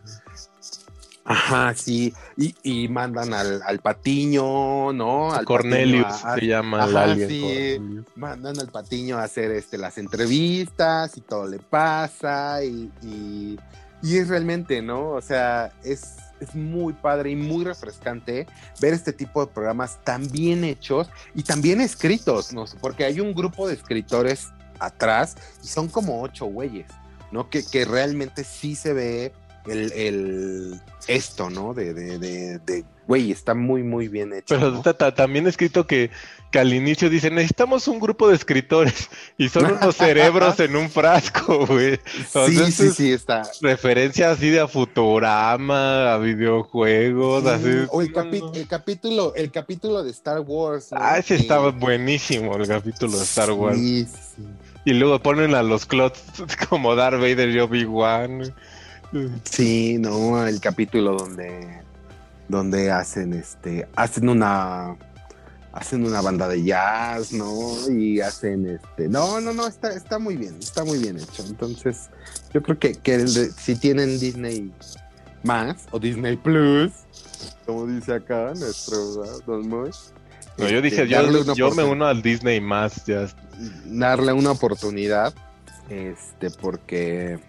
[1.25, 2.13] Ajá, sí.
[2.35, 5.33] Y, y mandan al, al Patiño, ¿no?
[5.33, 7.79] Al Cornelius Patiño a- se llama Ajá, alien, sí.
[8.15, 13.57] Mandan al Patiño a hacer este, las entrevistas y todo le pasa y, y,
[14.01, 15.11] y es realmente, ¿no?
[15.11, 18.45] O sea, es, es muy padre y muy refrescante
[18.81, 22.65] ver este tipo de programas tan bien hechos y tan bien escritos, ¿no?
[22.81, 24.49] Porque hay un grupo de escritores
[24.79, 26.87] atrás y son como ocho güeyes,
[27.31, 27.49] ¿no?
[27.49, 29.31] Que, que realmente sí se ve
[29.67, 31.73] el, el esto, ¿no?
[31.73, 34.45] De, de, de, de, güey, está muy, muy bien hecho.
[34.55, 34.81] Pero ¿no?
[34.81, 36.09] ta- también escrito que,
[36.51, 40.89] que al inicio dicen, necesitamos un grupo de escritores y son unos cerebros en un
[40.89, 41.99] frasco, güey.
[42.47, 43.43] Sí, sí, sí, está.
[43.61, 47.69] Referencia así de a Futurama, a videojuegos, así.
[47.89, 50.89] O el, capi- el capítulo, el capítulo de Star Wars.
[50.91, 53.77] Ah, ese estaba buenísimo, el capítulo de Star Wars.
[53.77, 54.43] Sí, sí.
[54.85, 56.21] Y luego ponen a los clots
[56.69, 58.53] como Darth Vader y Obi-Wan.
[59.43, 61.81] Sí, no, el capítulo donde
[62.47, 64.95] donde hacen este hacen una
[65.71, 67.75] hacen una banda de jazz, ¿no?
[67.89, 71.43] Y hacen este no, no, no, está está muy bien, está muy bien hecho.
[71.47, 72.09] Entonces,
[72.53, 74.71] yo creo que, que si tienen Disney
[75.43, 76.91] más o Disney Plus,
[77.65, 78.97] como dice acá nuestro.
[79.45, 79.91] Don Moy,
[80.57, 83.27] No, yo este, dije, yo, darle una yo me uno al Disney más, ya.
[83.85, 85.33] darle una oportunidad,
[85.89, 87.39] este, porque,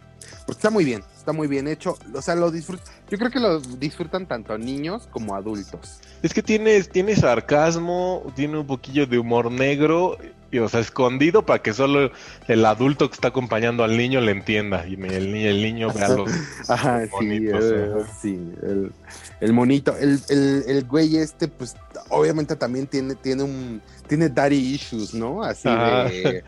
[0.47, 2.80] porque está muy bien, está muy bien hecho, o sea, lo disfrut
[3.11, 6.01] yo creo que lo disfrutan tanto niños como adultos.
[6.22, 10.16] Es que tiene, tiene sarcasmo, tiene un poquillo de humor negro,
[10.51, 12.12] y, o sea, escondido para que solo
[12.47, 16.09] el adulto que está acompañando al niño le entienda y el, ni- el niño vea
[16.11, 16.30] los
[16.68, 17.90] Ajá, sí, bonitos, eh,
[18.22, 18.92] sí, el,
[19.40, 21.74] el monito, el, el, el güey este, pues,
[22.09, 25.42] obviamente también tiene, tiene un, tiene daddy issues, ¿no?
[25.42, 26.05] Así Ajá.
[26.05, 26.45] de,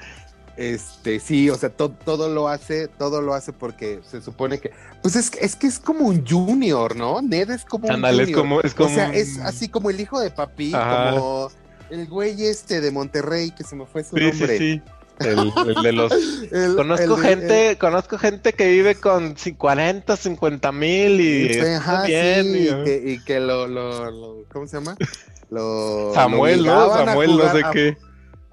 [0.57, 4.71] este, sí, o sea, to- todo lo hace, todo lo hace porque se supone que,
[5.03, 7.21] pues es, que- es que es como un junior, ¿no?
[7.23, 8.43] Ned es como Ándale, un es junior.
[8.43, 11.11] como- es O como sea, un- es así como el hijo de papi, Ajá.
[11.13, 11.51] como
[11.91, 14.59] el güey este de Monterrey, que se me fue su Sí, sí, nombre.
[14.59, 14.83] sí.
[15.21, 16.13] El, el de los...
[16.53, 22.03] El- conozco el gente, conozco gente que vive con ci- 40, 50 mil y ajá,
[22.05, 22.45] bien.
[22.53, 24.95] sí, y- que, y que lo, lo, lo- ¿cómo se llama?
[25.49, 26.95] Lo, Samuel, lo ¿no?
[27.07, 27.97] Samuel, no sé a- qué.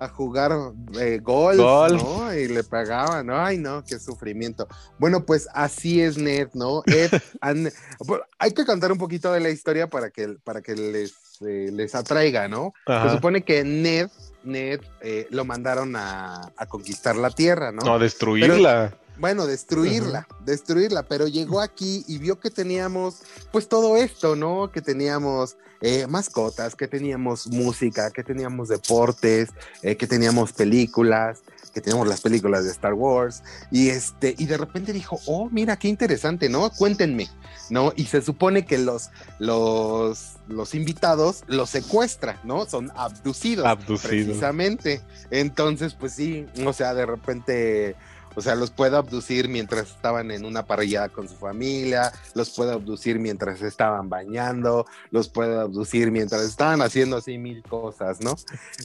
[0.04, 0.52] A jugar
[1.00, 2.04] eh, golf, Golf.
[2.04, 2.34] ¿no?
[2.34, 3.30] Y le pagaban.
[3.30, 4.68] Ay, no, qué sufrimiento.
[5.00, 6.84] Bueno, pues así es Ned, ¿no?
[6.86, 7.10] Ed,
[7.42, 7.72] and-
[8.06, 11.70] pues, hay que contar un poquito de la historia para que, para que les, eh,
[11.72, 12.74] les atraiga, ¿no?
[12.86, 13.10] Ajá.
[13.10, 14.10] Se supone que Ned,
[14.44, 17.82] Ned eh, lo mandaron a, a conquistar la tierra, ¿no?
[17.86, 18.90] No, a destruirla.
[18.92, 24.72] Pero- bueno, destruirla, destruirla, pero llegó aquí y vio que teníamos, pues todo esto, ¿no?
[24.72, 29.50] Que teníamos eh, mascotas, que teníamos música, que teníamos deportes,
[29.82, 31.42] eh, que teníamos películas,
[31.74, 35.78] que teníamos las películas de Star Wars, y este, y de repente dijo, oh, mira,
[35.78, 36.70] qué interesante, ¿no?
[36.70, 37.28] Cuéntenme,
[37.70, 37.92] ¿no?
[37.96, 39.10] Y se supone que los,
[39.40, 42.66] los, los invitados los secuestra, ¿no?
[42.66, 43.66] Son abducidos.
[43.66, 44.08] Abducidos.
[44.08, 45.02] Precisamente.
[45.32, 47.96] Entonces, pues sí, o sea, de repente,
[48.36, 52.74] o sea, los puede abducir mientras estaban en una parrillada con su familia, los puede
[52.74, 58.36] abducir mientras estaban bañando, los puede abducir mientras estaban haciendo así mil cosas, ¿no?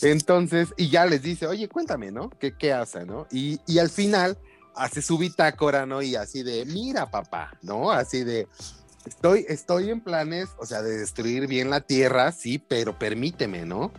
[0.03, 2.31] Entonces, y ya les dice, oye, cuéntame, ¿no?
[2.31, 3.27] ¿Qué, qué hace, ¿no?
[3.31, 4.39] Y, y al final
[4.75, 6.03] hace su bitácora, ¿no?
[6.03, 7.91] Y así de, mira, papá, ¿no?
[7.91, 8.49] Así de,
[9.07, 13.93] estoy, estoy en planes, o sea, de destruir bien la tierra, sí, pero permíteme, ¿no?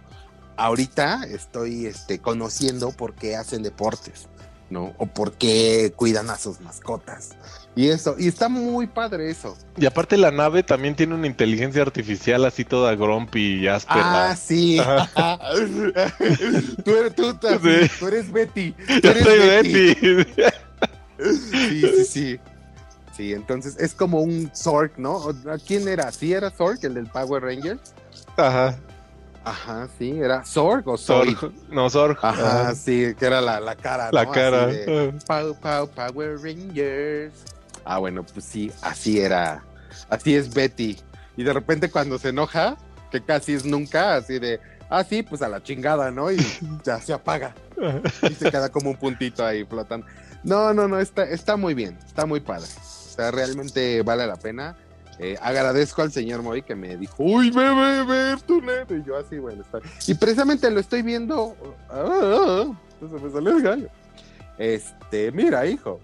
[0.58, 4.28] Ahorita estoy este, conociendo por qué hacen deportes,
[4.70, 4.94] ¿no?
[4.98, 7.30] O por qué cuidan a sus mascotas.
[7.76, 9.58] Y eso, y está muy padre eso.
[9.78, 14.32] Y aparte la nave también tiene una inteligencia artificial así toda grumpy y áspera.
[14.32, 14.82] Ah, sí.
[16.84, 17.92] Tú, eres, tú, tú- Sí.
[18.00, 18.72] tú eres Betty.
[18.72, 20.26] Tú Yo eres soy Betty.
[21.52, 22.40] Sí, sí, sí.
[23.16, 25.18] Sí, entonces es como un Zork, ¿no?
[25.18, 25.34] ¿O-
[25.68, 26.10] ¿Quién era?
[26.14, 27.94] ¿Sí era Zork, el del Power Rangers?
[28.38, 28.78] Ajá.
[29.44, 30.98] Ajá, sí, era Zorg o.
[30.98, 31.52] Zorg.
[31.70, 32.18] No, Zorg.
[32.22, 34.10] Ajá, sí, que era la, la cara.
[34.12, 34.32] La ¿no?
[34.32, 34.68] cara.
[34.68, 37.34] De, Pow, pow, Power Rangers.
[37.86, 39.64] Ah, bueno, pues sí, así era.
[40.10, 40.98] Así es Betty.
[41.38, 42.78] Y de repente cuando se enoja,
[43.12, 44.60] que casi es nunca, así de,
[44.90, 46.32] ah, sí, pues a la chingada, ¿no?
[46.32, 46.38] Y
[46.84, 47.56] ya se apaga.
[48.30, 50.06] Y se queda como un puntito ahí flotando.
[50.44, 52.68] No, no, no, está, está muy bien, está muy padre.
[52.68, 54.76] O sea, realmente vale la pena.
[55.22, 58.90] Eh, agradezco al señor Moy que me dijo, uy, ve, ve, ve, tu net.
[58.90, 59.80] Y yo así, bueno, está.
[60.08, 61.56] Y precisamente lo estoy viendo.
[61.90, 63.88] ah, ah, ah, se me salió el gallo.
[64.58, 66.00] Este, mira, hijo.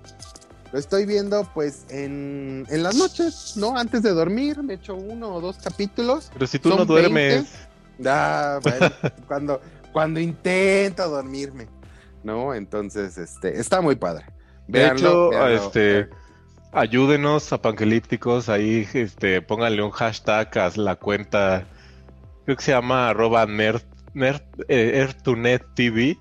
[0.74, 3.78] Lo estoy viendo pues en, en las noches, ¿no?
[3.78, 6.30] Antes de dormir, me echo uno o dos capítulos.
[6.34, 7.48] Pero si tú Son no duermes.
[8.00, 8.10] 20.
[8.10, 8.92] Ah, bueno,
[9.28, 9.62] cuando,
[9.94, 11.68] cuando intento dormirme,
[12.24, 12.54] ¿no?
[12.54, 14.26] Entonces, este, está muy padre.
[14.68, 15.66] De Véanlo, hecho, véanlo.
[15.68, 16.10] este,
[16.76, 21.66] ayúdenos a Panquelípticos, ahí este, pónganle un hashtag a la cuenta,
[22.44, 23.82] creo que se llama arroba nerd,
[24.14, 25.08] nerd, eh,
[25.74, 26.18] TV,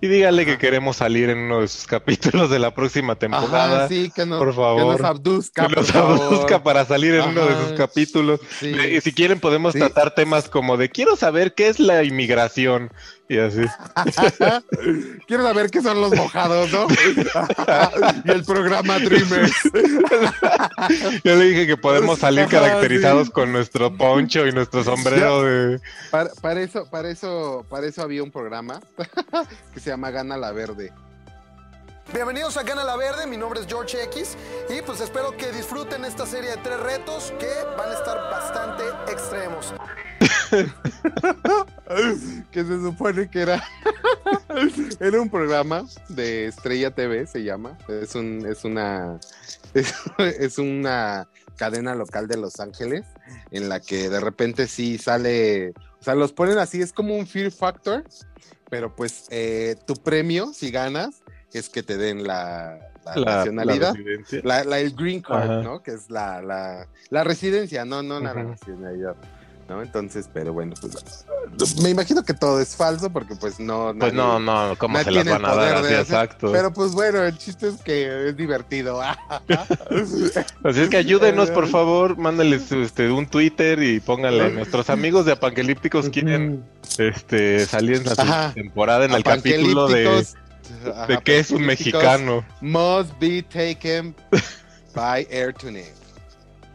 [0.00, 3.78] y díganle que queremos salir en uno de sus capítulos de la próxima temporada.
[3.78, 4.96] Ajá, sí, que nos, por favor.
[4.96, 5.66] que nos abduzca.
[5.66, 8.40] Que nos abduzca para salir en uno de sus capítulos.
[8.60, 8.68] sí.
[8.68, 9.80] Y si quieren podemos Sí.
[9.80, 12.92] tratar temas como de quiero saber qué es la inmigración
[13.28, 13.60] y así.
[15.26, 16.86] Quiero saber qué son los mojados, ¿no?
[18.24, 19.52] y el programa Dreamers.
[21.24, 23.32] Yo le dije que podemos salir Ajá, caracterizados sí.
[23.32, 25.80] con nuestro poncho y nuestro sombrero de...
[26.10, 28.80] Para, para eso, para eso, para eso había un programa
[29.74, 30.92] que se llama Gana la Verde.
[32.12, 34.38] Bienvenidos a Gana la Verde, mi nombre es George X
[34.70, 38.84] y pues espero que disfruten esta serie de tres retos que van a estar bastante
[39.12, 39.74] extremos.
[42.50, 43.62] que se supone que era
[45.00, 47.78] era un programa de Estrella TV se llama.
[47.88, 49.18] Es un es una
[49.74, 53.04] es, es una cadena local de Los Ángeles
[53.50, 57.26] en la que de repente sí sale o sea los ponen así es como un
[57.26, 58.04] Fear Factor
[58.70, 63.94] pero pues eh, tu premio si ganas es que te den la, la La- nacionalidad.
[64.44, 65.62] la el green card Ajá.
[65.62, 69.16] no que es la, la, residencia no no la nacionalidad
[69.68, 69.82] ¿no?
[69.82, 70.74] Entonces, pero bueno,
[71.58, 73.94] pues me imagino que todo es falso porque pues no...
[73.98, 75.94] Pues no, no, ¿cómo nadie se las van a dar así?
[75.94, 76.50] Exacto.
[76.50, 79.00] Pero pues bueno, el chiste es que es divertido.
[80.64, 85.32] Así es que ayúdenos, por favor, mándenles este, un Twitter y pónganle, nuestros amigos de
[85.32, 86.64] Apangelípticos quieren
[86.96, 90.26] este, salir en la temporada en el capítulo de,
[91.08, 92.44] de que es un mexicano.
[92.60, 94.14] Must be taken
[94.94, 95.94] by air tonight.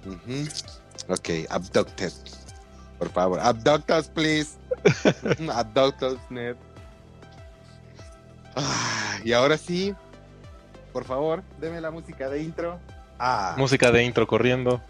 [0.06, 0.48] Ujú.
[1.08, 2.12] Ok, abducted.
[3.04, 4.56] Por favor, abduct us, please.
[5.54, 6.56] abduct us, Ned.
[8.56, 9.94] Ah, y ahora sí,
[10.94, 12.80] por favor, deme la música de intro.
[13.20, 14.82] Ah, Música de intro corriendo.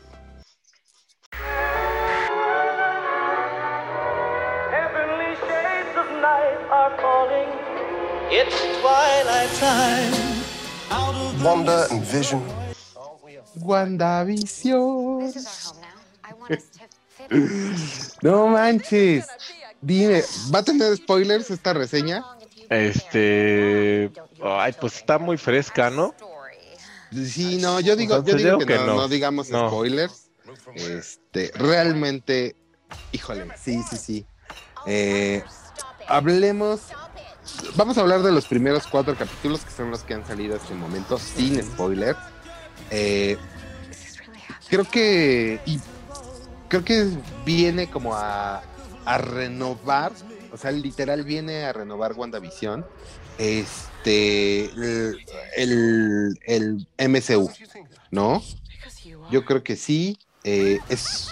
[4.70, 7.50] Heavenly shades of night are calling.
[8.30, 10.14] It's twilight time.
[10.92, 12.44] Out of the Wonder and Vision.
[13.58, 15.34] WandaVision.
[18.22, 19.28] No manches.
[19.82, 22.24] Dime, ¿va a tener spoilers esta reseña?
[22.70, 24.12] Este.
[24.42, 26.16] Ay, pues está muy fresca, ¿no?
[27.12, 28.96] Sí, no, yo digo, yo digo yo que, que no, no.
[28.96, 29.68] no digamos No.
[29.70, 30.30] spoilers.
[30.76, 32.56] Este, realmente,
[33.12, 34.26] híjole, sí, sí, sí.
[34.86, 35.44] Eh,
[36.08, 36.82] hablemos,
[37.76, 40.74] vamos a hablar de los primeros cuatro capítulos que son los que han salido hasta
[40.74, 42.18] el momento sin spoilers.
[42.90, 43.38] Eh,
[44.70, 45.80] creo que y
[46.74, 47.08] creo que
[47.46, 48.64] viene como a,
[49.06, 50.12] a renovar,
[50.52, 52.84] o sea, literal viene a renovar WandaVision.
[53.38, 55.20] Este el,
[55.56, 57.52] el, el MCU,
[58.10, 58.42] ¿no?
[59.30, 60.18] Yo creo que sí.
[60.44, 61.32] eh, es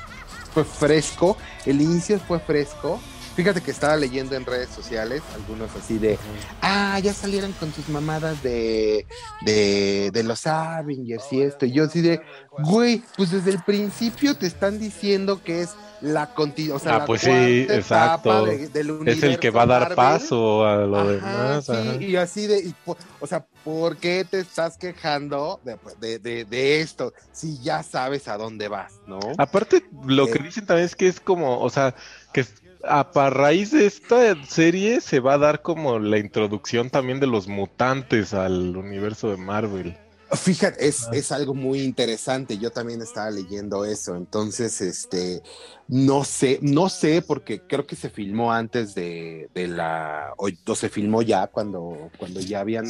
[0.54, 1.36] fue fresco.
[1.66, 3.00] El inicio fue fresco.
[3.36, 6.20] Fíjate que estaba leyendo en redes sociales algunos así de,
[6.62, 9.06] ah, ya salieron con sus mamadas de,
[9.46, 11.66] de, de los Avengers y esto.
[11.66, 12.22] Y yo así de,
[12.60, 15.70] güey, pues desde el principio te están diciendo que es
[16.02, 16.76] la continuación.
[16.76, 18.46] O sea, ah, la pues sí, exacto.
[18.46, 19.96] de- del es el que va a dar Marvel.
[19.96, 21.66] paso a lo Ajá, demás.
[21.66, 21.96] sí, ajá.
[22.04, 22.76] y así de, y
[23.22, 28.28] o sea, ¿por qué te estás quejando de, de- de- de esto si ya sabes
[28.28, 29.20] a dónde vas, no?
[29.38, 31.96] Aparte, lo que dicen también es que es como, o sea,
[32.34, 32.46] que
[32.84, 37.28] a, a raíz de esta serie se va a dar como la introducción también de
[37.28, 39.98] los mutantes al universo de Marvel.
[40.34, 41.12] Fíjate, es, Ah.
[41.12, 42.58] es algo muy interesante.
[42.58, 44.16] Yo también estaba leyendo eso.
[44.16, 45.42] Entonces, este,
[45.90, 50.76] no sé, no sé, porque creo que se filmó antes de, de la, o, o
[50.76, 52.86] se filmó ya cuando, cuando ya habían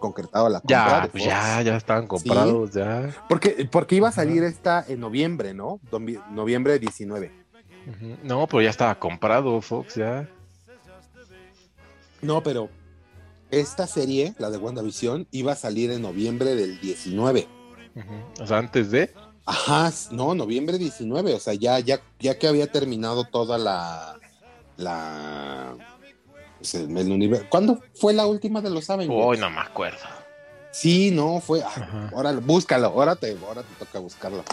[0.00, 1.34] concretado la compra Ya, de pues Fox.
[1.34, 3.10] ya, ya estaban comprados, ya.
[3.28, 5.80] Porque, porque iba a salir esta en noviembre, ¿no?
[6.30, 7.30] Noviembre 19.
[8.22, 10.28] No, pero ya estaba comprado Fox, ya.
[12.22, 12.68] No, pero
[13.50, 17.46] esta serie, la de WandaVision, iba a salir en noviembre del 19.
[17.94, 18.42] Ujú.
[18.42, 19.12] O sea, antes de.
[19.44, 24.18] Ajá, no, noviembre 19, o sea, ya, ya, ya que había terminado toda la,
[24.76, 25.76] la,
[26.58, 27.46] pues, el, el universo.
[27.48, 29.24] ¿Cuándo fue la última de los Avengers?
[29.24, 30.00] Hoy no me acuerdo.
[30.72, 34.44] Sí, no, fue, ah, ahora, búscalo, ahora te, ahora te toca buscarlo.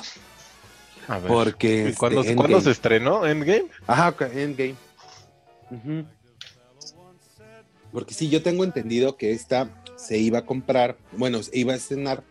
[1.07, 1.27] A ver.
[1.27, 3.65] Porque, ¿Y ¿Cuándo, este, ¿cuándo se estrenó Endgame?
[3.87, 4.75] Ajá, ok, Endgame.
[7.91, 11.75] Porque sí, yo tengo entendido que esta se iba a comprar, bueno, se iba a
[11.75, 12.23] estrenar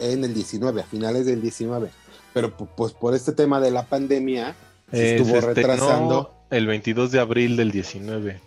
[0.00, 1.90] en el 19, a finales del 19.
[2.34, 4.54] Pero pu- pues por este tema de la pandemia,
[4.90, 6.34] se Eh, estuvo se retrasando.
[6.50, 8.40] El 22 de abril del 19.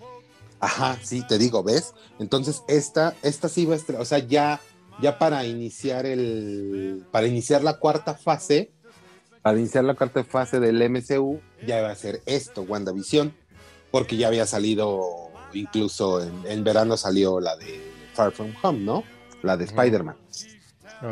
[0.59, 1.93] Ajá, sí, te digo, ¿ves?
[2.19, 4.59] Entonces, esta, esta sí va a estrenar, o sea, ya,
[5.01, 8.71] ya para iniciar el, para iniciar la cuarta fase,
[9.41, 13.33] para iniciar la cuarta fase del MCU, ya va a ser esto, WandaVision,
[13.91, 17.81] porque ya había salido, incluso en, en verano salió la de
[18.13, 19.03] Far From Home, ¿no?
[19.41, 20.15] La de Spider-Man.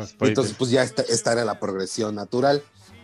[0.02, 2.62] Spider- Entonces, pues ya esta, esta era la progresión natural.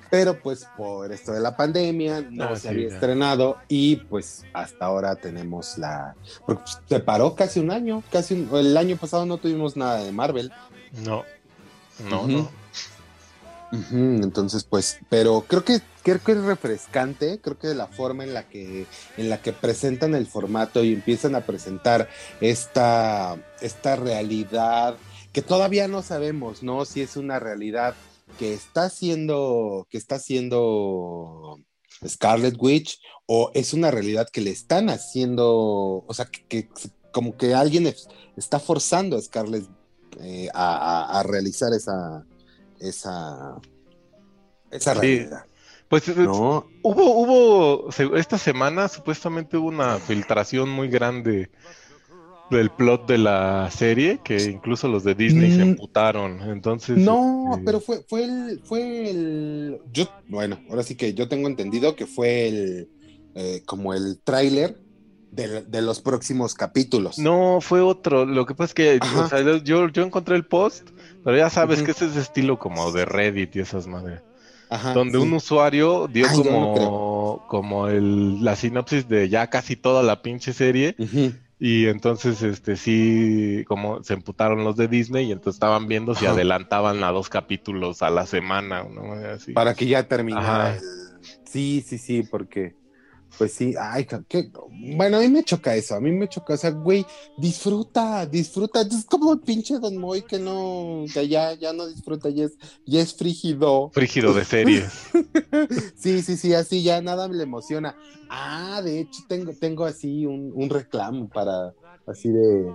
[0.09, 2.95] Pero pues por esto de la pandemia no Ah, se sí, había ya.
[2.95, 6.14] estrenado y pues hasta ahora tenemos la...
[6.47, 10.05] Porque pues, se paró casi un año, casi un- el año pasado no tuvimos nada
[10.05, 10.53] de Marvel.
[11.05, 11.24] No,
[12.09, 12.29] no, Ujú.
[12.31, 12.51] no.
[13.72, 18.48] Entonces pues, pero creo que creo que es refrescante, creo que la forma en la
[18.48, 18.86] que
[19.16, 22.08] en la que presentan el formato y empiezan a presentar
[22.40, 24.96] esta esta realidad
[25.32, 26.84] que todavía no sabemos, ¿no?
[26.84, 27.94] Si es una realidad
[28.38, 31.58] que está haciendo que está haciendo
[32.06, 36.68] Scarlet Witch o es una realidad que le están haciendo, o sea, que,
[37.12, 38.06] como que alguien es-
[38.36, 39.64] está forzando a Scarlet
[40.20, 42.24] eh, a realizar esa
[42.81, 43.57] esa
[44.70, 45.01] esa Sí.
[45.01, 45.45] realidad.
[45.89, 46.66] Pues eh, No.
[46.83, 51.49] hubo, hubo, se- esta semana supuestamente hubo una filtración muy grande
[52.51, 55.68] del plot de la serie, que incluso los de Disney se Mm.
[55.70, 56.43] emputaron.
[56.43, 61.29] Entonces, No, este, pero fue, fue el, fue el, yo, bueno, ahora sí que yo
[61.29, 62.89] tengo entendido que fue el,
[63.35, 64.79] eh, como el tráiler
[65.33, 67.18] de, de los próximos capítulos.
[67.18, 68.24] No, fue otro.
[68.24, 69.20] Lo que pasa es que Ajá.
[69.24, 70.89] o sea, yo, yo encontré el post,
[71.27, 74.22] pero ya sabes que ese es estilo como de Reddit y esas madres.
[74.70, 75.24] Ajá, donde sí.
[75.24, 80.05] un usuario dio Ay, yo no como, como el, la sinopsis de ya casi toda
[80.05, 80.95] la pinche serie.
[81.59, 86.27] Y entonces, este, sí, como se emputaron los de Disney y entonces estaban viendo si
[86.27, 86.35] Ajá.
[86.35, 89.14] adelantaban a dos capítulos a la semana, ¿no?
[89.14, 89.51] Así.
[89.53, 90.81] Para que ya terminara Ajá.
[91.45, 92.77] Sí, sí, sí, porque...
[93.39, 94.51] Pues sí, ay, qué...
[94.97, 97.05] Bueno, a mí me choca eso, a mí me choca, o sea, güey,
[97.37, 102.30] disfruta, disfruta, es como el pinche Don Moy que no, que ya, ya no disfruta,
[102.30, 102.53] ya es,
[102.87, 103.91] ya es frígido.
[103.93, 104.93] Frígido de series.
[105.97, 107.97] Sí, sí, sí, así ya nada me le emociona.
[108.28, 111.74] Ah, de hecho tengo, tengo así un, un reclamo para,
[112.07, 112.72] así de,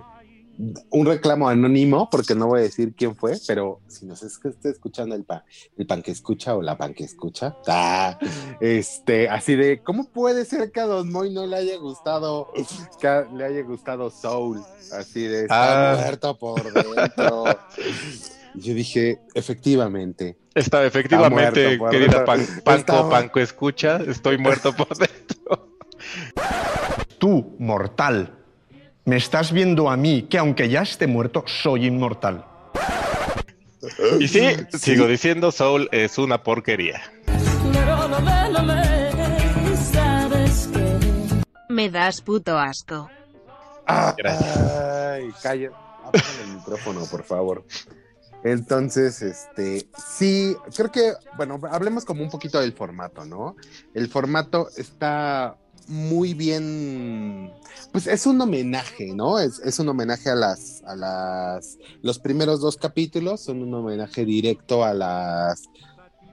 [0.90, 4.48] un reclamo anónimo, porque no voy a decir quién fue, pero si nos es que
[4.48, 5.42] esté escuchando el pan,
[5.76, 8.16] el pan que escucha o la pan que escucha, ah,
[8.60, 12.52] este, así de, ¿cómo puede ser que a Don Moy no le haya gustado,
[13.00, 14.60] que a- le haya gustado Soul?
[14.92, 15.96] Así de, está Ah.
[15.96, 17.44] muerto por dentro.
[18.54, 20.36] Yo dije, efectivamente.
[20.54, 23.08] Está efectivamente, querida pan, Está Panco, muerto.
[23.10, 25.70] Panco, escucha, estoy muerto por dentro.
[27.18, 28.41] Tú, mortal,
[29.04, 32.44] me estás viendo a mí, que aunque ya esté muerto, soy inmortal.
[34.20, 34.40] Y sí,
[34.78, 37.02] sigo diciendo, Soul es una porquería.
[41.68, 43.10] Me das puto asco.
[44.16, 44.56] Gracias.
[44.56, 45.70] Ay, calla.
[46.04, 47.64] Apaga el micrófono, por favor.
[48.44, 53.56] Entonces, este, sí, creo que, bueno, hablemos como un poquito del formato, ¿no?
[53.94, 55.56] El formato está
[55.92, 57.52] muy bien,
[57.92, 59.38] pues es un homenaje, ¿no?
[59.38, 64.24] Es, es un homenaje a las, a las, los primeros dos capítulos son un homenaje
[64.24, 65.64] directo a las,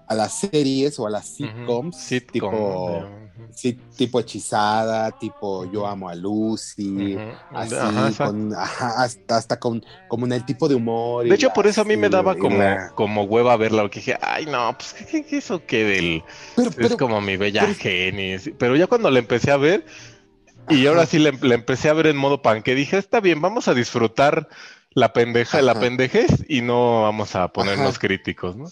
[0.08, 3.06] a las series o a las sitcoms, Sitcom, tipo,
[3.54, 7.18] sí, tipo hechizada, tipo Yo amo a Lucy,
[7.54, 11.26] así, Ajá, con, ajá, hasta, hasta con, como en el tipo de humor.
[11.26, 14.00] De hecho, la- por eso a mí me daba como, la- como hueva verla, porque
[14.00, 16.24] dije, ay, no, pues, ¿qué, qué- qué eso que del...
[16.58, 18.52] es pero- como mi bella genis.
[18.58, 19.86] Pero ya cuando la empecé a ver,
[20.70, 23.42] y ahora sí la, la empecé a ver en modo pan, que dije, está bien,
[23.42, 24.48] vamos a disfrutar
[24.92, 28.00] la pendeja, la pendejez, y no vamos a ponernos Ajá.
[28.00, 28.68] críticos, ¿no?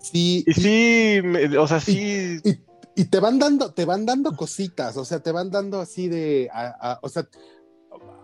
[0.00, 2.38] Sí, Y sí, me- o sea, sí...
[2.44, 2.58] y, y
[3.04, 6.92] te van dando, te van dando cositas, o sea, te van dando así de, a-
[6.92, 7.28] a- o sea,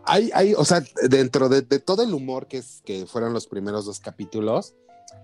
[0.05, 3.47] hay, hay, o sea, dentro de, de todo el humor que, es, que fueron los
[3.47, 4.75] primeros dos capítulos,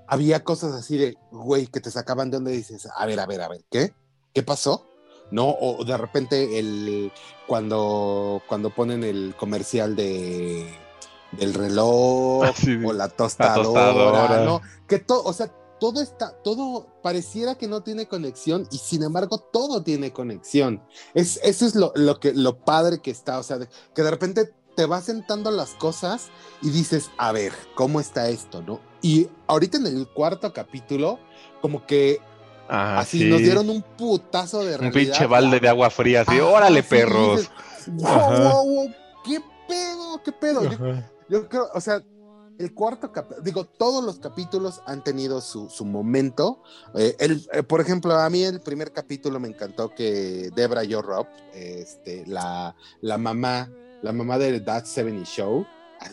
[0.06, 3.40] había cosas así de, güey, que te sacaban de donde dices, a ver, a ver,
[3.40, 3.92] a ver, ¿qué?
[4.34, 4.86] ¿Qué pasó?
[5.30, 5.48] ¿No?
[5.50, 7.12] O de repente el,
[7.46, 10.72] cuando, cuando ponen el comercial de
[11.32, 12.42] del reloj
[12.86, 14.44] o la tostadora, tostadora.
[14.46, 14.62] ¿no?
[14.86, 19.38] Que todo, o sea, todo está, todo pareciera que no tiene conexión y sin embargo
[19.38, 20.82] todo tiene conexión.
[21.14, 24.10] Es, eso es lo, lo que, lo padre que está, o sea, de- que de
[24.10, 26.28] repente te vas sentando las cosas
[26.62, 28.80] y dices, a ver, ¿cómo está esto, no?
[29.02, 31.18] Y ahorita en el cuarto capítulo,
[31.60, 32.20] como que
[32.70, 33.24] Ah, así sí.
[33.30, 34.92] nos dieron un putazo de Un realidad.
[35.14, 37.36] pinche balde de agua fría, así, Ajá, órale, sí, perros.
[37.40, 37.50] dices,
[37.88, 40.64] Wow, wow, wow, qué pedo, qué pedo.
[40.70, 40.78] Yo,
[41.30, 42.02] yo creo, o sea,
[42.58, 46.62] el cuarto capítulo, digo, todos los capítulos han tenido su, su momento.
[46.94, 51.00] Eh, el, eh, por ejemplo, a mí el primer capítulo me encantó que Debra Yo
[51.00, 53.70] Robb, este, la, la mamá,
[54.02, 55.66] la mamá de That 70 Show,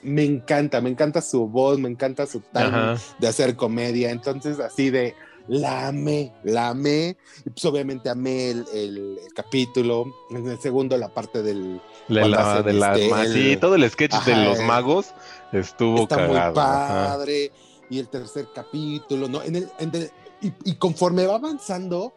[0.03, 3.01] me encanta, me encanta su voz, me encanta su timing Ajá.
[3.19, 4.11] de hacer comedia.
[4.11, 5.15] Entonces, así de
[5.47, 7.17] la amé, la amé.
[7.45, 10.05] Y pues obviamente amé el, el- el capítulo.
[10.31, 11.79] En el segundo, la parte del.
[12.07, 12.23] La,
[12.63, 15.07] de las este, sí, todo el sketch de los magos
[15.51, 16.51] estuvo está cagado.
[16.53, 17.07] muy ajá.
[17.07, 17.51] padre.
[17.89, 19.41] Y el tercer capítulo, ¿no?
[19.43, 22.13] En el, en el- y, y conforme va avanzando,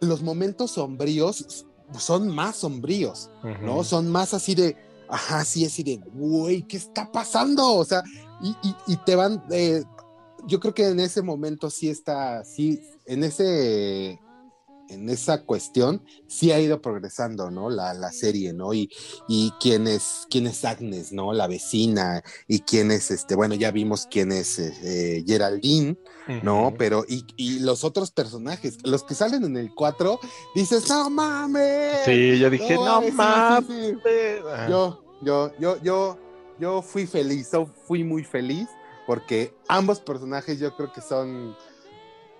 [0.00, 1.66] los momentos sombríos
[1.98, 3.30] son más sombríos,
[3.62, 3.82] ¿no?
[3.84, 4.76] Son más así de,
[5.08, 7.74] ajá, sí, así de, güey, ¿qué está pasando?
[7.74, 8.02] O sea,
[8.42, 9.82] y, y- y te van, eh,
[10.46, 14.20] yo creo que en ese momento sí está, sí, en ese,
[14.88, 17.70] en esa cuestión, sí ha ido progresando, ¿no?
[17.70, 18.72] La, la serie, ¿no?
[18.72, 18.90] Y,
[19.28, 21.32] y quién es, quién es Agnes, ¿no?
[21.32, 25.96] La vecina, y quién es, este, bueno, ya vimos quién es eh, Geraldine,
[26.42, 26.74] ¿no?
[26.78, 30.18] Pero, y, y los otros personajes, los que salen en el 4,
[30.54, 32.04] dices, no mames.
[32.04, 33.96] Sí, yo dije, no mames.
[34.68, 36.18] Yo, yo, yo, yo,
[36.58, 38.68] yo fui feliz, yo fui muy feliz
[39.08, 41.56] porque ambos personajes yo creo que son,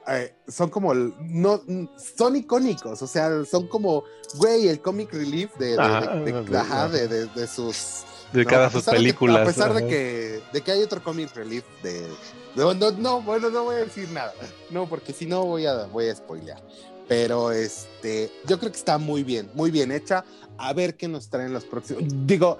[0.07, 1.63] eh, son como, no,
[1.97, 4.05] son icónicos, o sea, son como,
[4.35, 8.03] güey, el comic relief de, de, Ajá, de- de- de- ajá, de- de- de sus...
[8.35, 11.65] De cada sus que- películas, a pesar de que, de que hay otro comic relief
[11.83, 12.07] de...
[12.55, 14.35] No, no, no, bueno, no voy a decir nada,
[14.69, 16.61] no, porque si no voy a, voy a spoilear.
[17.09, 20.27] Pero este, yo creo que está muy bien, muy bien hecha.
[20.59, 22.03] A ver qué nos traen los próximos.
[22.27, 22.59] Digo,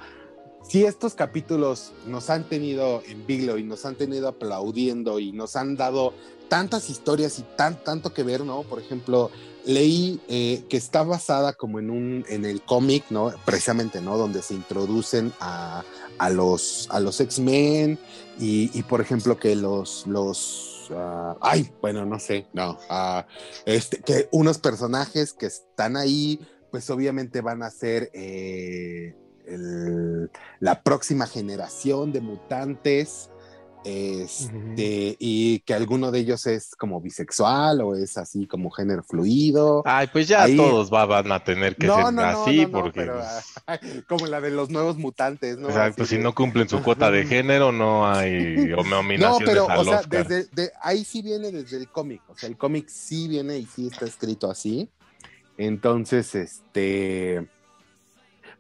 [0.69, 5.57] si estos capítulos nos han tenido en vilo y nos han tenido aplaudiendo y nos
[5.57, 6.13] han dado
[6.49, 8.63] tantas historias y tan, tanto que ver, ¿no?
[8.63, 9.31] Por ejemplo,
[9.65, 13.33] leí eh, que está basada como en un, en el cómic, ¿no?
[13.47, 14.19] Precisamente, ¿no?
[14.19, 15.85] Donde se introducen a,
[16.19, 17.99] a los, a los X-Men
[18.39, 23.27] y, y, por ejemplo, que los, los, ah, ay, bueno, no sé, no, ah,
[23.65, 26.41] este, que unos personajes que están ahí,
[26.71, 29.15] pues obviamente van a ser eh,
[29.49, 30.31] el-
[30.61, 33.31] la próxima generación de mutantes.
[33.85, 39.83] Este, y que alguno de ellos es como bisexual o es así como género fluido.
[39.87, 42.67] Ay, pues ya Ahí- todos va- van a tener que No, ser no, no, así,
[42.67, 43.21] porque pero,
[43.67, 45.69] pues, como la de los nuevos mutantes, ¿no?
[45.69, 48.83] exacto, Así si de- no cumplen su cuota de género, no hay o-
[49.19, 52.21] No, pero, o sea, desde de- ahí sí viene desde el cómic.
[52.29, 54.91] O sea, el cómic sí viene y sí está escrito así.
[55.57, 57.49] Entonces, este.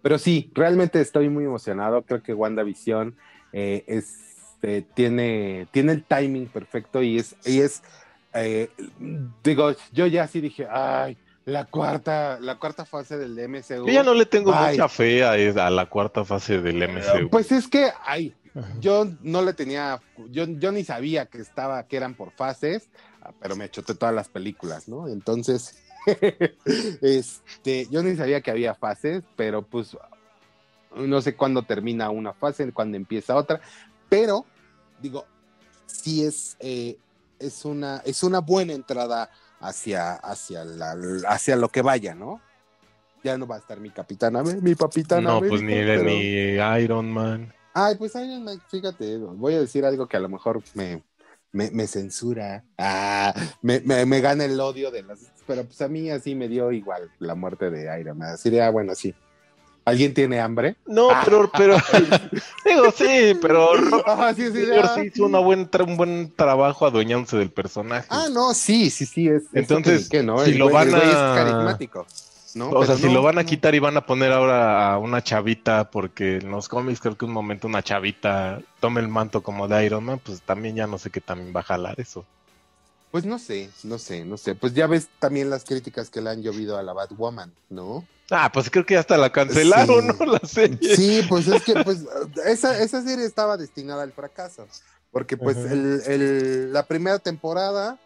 [0.02, 2.02] Pero sí, realmente estoy muy emocionado.
[2.02, 3.16] Creo que WandaVision
[3.52, 7.82] eh, este, tiene, tiene el timing perfecto y es, y es
[8.34, 8.70] eh,
[9.42, 13.86] digo, yo ya sí dije, ay, la cuarta, la cuarta fase del MCU.
[13.86, 17.30] Yo ya no le tengo mucha fe a, a la cuarta fase del MCU.
[17.30, 18.34] Pues es que, ay,
[18.80, 22.90] yo no le tenía, yo, yo ni sabía que estaba, que eran por fases,
[23.22, 25.08] ah, pero me choté todas las películas, ¿no?
[25.08, 25.82] Entonces,
[27.02, 29.96] este, yo ni sabía que había fases, pero pues
[30.96, 33.60] no sé cuándo termina una fase, cuándo empieza otra,
[34.08, 34.44] pero
[35.00, 35.26] digo,
[35.86, 36.98] sí es, eh,
[37.38, 39.30] es una, es una buena entrada
[39.60, 40.96] hacia, hacia la,
[41.28, 42.40] hacia lo que vaya, ¿no?
[43.24, 45.32] Ya no va a estar mi capitana, mi capitana.
[45.32, 47.52] no, pues ni, pero- ni Iron Man.
[47.74, 51.02] Ay, pues Iron Man, fíjate, voy a decir algo que a lo mejor me,
[51.52, 55.20] me, me censura, ah, me, me, me gana el odio de las...
[55.46, 58.34] Pero pues a mí así me dio igual la muerte de Iron Man.
[58.34, 59.14] Así de, ah, bueno, sí.
[59.86, 60.76] ¿Alguien tiene hambre?
[60.84, 61.76] No, pero, pero,
[62.66, 63.70] digo, sí, pero
[64.04, 64.80] Ah, sí, sí, Jr.
[64.84, 64.92] ah.
[64.94, 68.06] sí hizo una buen un buen trabajo adueñándose del personaje.
[68.10, 69.44] Ah, no, sí, sí, sí, es...
[69.54, 70.44] Entonces, que ¿no?
[70.44, 72.06] si El lo güey- van güey es a- carismático,
[72.56, 72.70] ¿no?
[72.70, 75.90] o sea, si lo van a quitar y van a poner ahora a una chavita,
[75.90, 79.84] porque en los cómics creo que un momento una chavita tome el manto como de
[79.84, 82.24] Iron Man, pues también ya no sé qué también va a jalar eso.
[83.10, 84.54] Pues no sé, no sé, no sé.
[84.54, 88.04] Pues ya ves también las críticas que le han llovido a la Batwoman, ¿no?
[88.30, 90.16] Ah, pues creo que hasta la cancelaron, Sí.
[90.20, 90.26] ¿no?
[90.32, 90.94] La serie.
[90.94, 92.04] Sí, pues es que pues
[92.44, 94.66] esa, esa serie estaba destinada al fracaso.
[95.10, 97.98] Porque pues el- la primera temporada,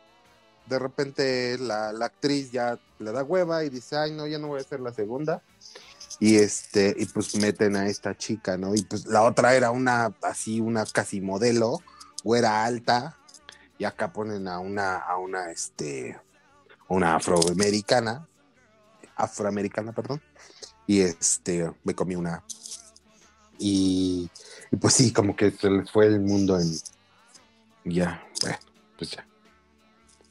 [0.67, 4.49] de repente la, la actriz ya le da hueva y dice, ay no, ya no
[4.49, 5.43] voy a hacer la segunda.
[6.21, 8.75] Y este, y pues meten a esta chica, ¿no?
[8.75, 11.81] Y pues la otra era una, así, una casi modelo,
[12.23, 13.19] güera alta,
[13.79, 16.17] y acá ponen a una, a una, este,
[16.87, 18.29] una afroamericana,
[19.17, 20.23] afroamericana, perdón,
[20.87, 22.45] y este, me comí una,
[23.59, 24.31] y,
[24.71, 26.73] y pues sí, como que se les fue el mundo en,
[27.85, 28.23] ya,
[28.97, 29.27] pues ya.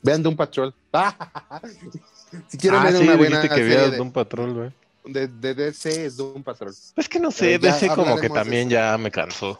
[0.01, 0.73] Vean Doom Patrol.
[2.47, 4.71] si quieren ah, ver sí, una buena que serie veas de, Doom Patrol, güey.
[5.05, 6.73] de, de DC es Doom Patrol.
[6.95, 9.59] Es que no sé, ya DC como que también ya me cansó.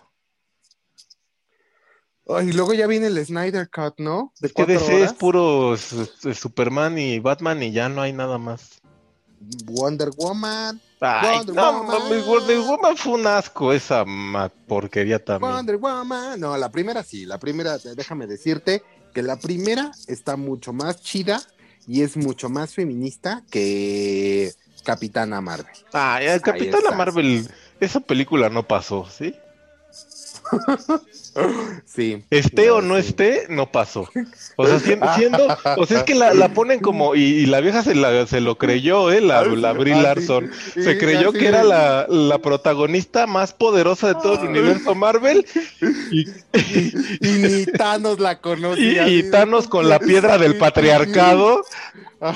[2.27, 4.31] Ay, y luego ya viene el Snyder Cut, ¿no?
[4.39, 5.11] De Que cuatro DC horas.
[5.11, 8.81] es puro Superman y Batman y ya no hay nada más.
[9.65, 10.79] Wonder Woman.
[10.99, 12.25] Ay, Wonder no, Woman.
[12.25, 14.05] Wonder Woman fue un asco esa
[14.67, 15.51] porquería también.
[15.51, 16.39] Wonder Woman.
[16.39, 21.41] No, la primera sí, la primera, déjame decirte que la primera está mucho más chida
[21.87, 24.53] y es mucho más feminista que
[24.83, 25.73] Capitana Marvel.
[25.93, 26.91] Ahí Capitana.
[26.91, 27.47] Marvel,
[27.79, 29.35] esa película no pasó, ¿sí?
[31.85, 32.23] Sí.
[32.29, 33.07] Esté No, o no sí.
[33.09, 34.09] esté, no pasó.
[34.55, 37.59] O sea, siendo, siendo- o sea, es que la, la ponen como, y, y la
[37.59, 39.19] vieja se, la, se lo creyó, ¿eh?
[39.19, 40.01] La, la Brie Ah.
[40.01, 40.49] Larson.
[40.73, 45.45] Se creyó que era la, la protagonista más poderosa de todo el universo Marvel.
[46.11, 46.25] Y,
[47.21, 48.81] Y ni Thanos la conoce.
[48.81, 51.63] y, Thanos con la piedra del patriarcado.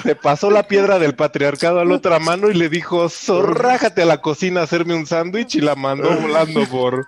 [0.01, 4.05] Se pasó la piedra del patriarcado a la otra mano y le dijo, zorrájate a
[4.05, 7.05] la cocina a hacerme un sándwich y la mandó volando por...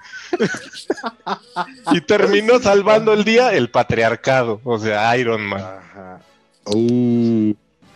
[1.91, 5.61] y terminó salvando el día el patriarcado, o sea, Iron Man.
[5.61, 6.21] Ajá.
[6.65, 7.53] Uh,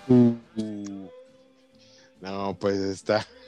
[0.07, 1.09] uh, uh.
[2.21, 3.27] No, pues está.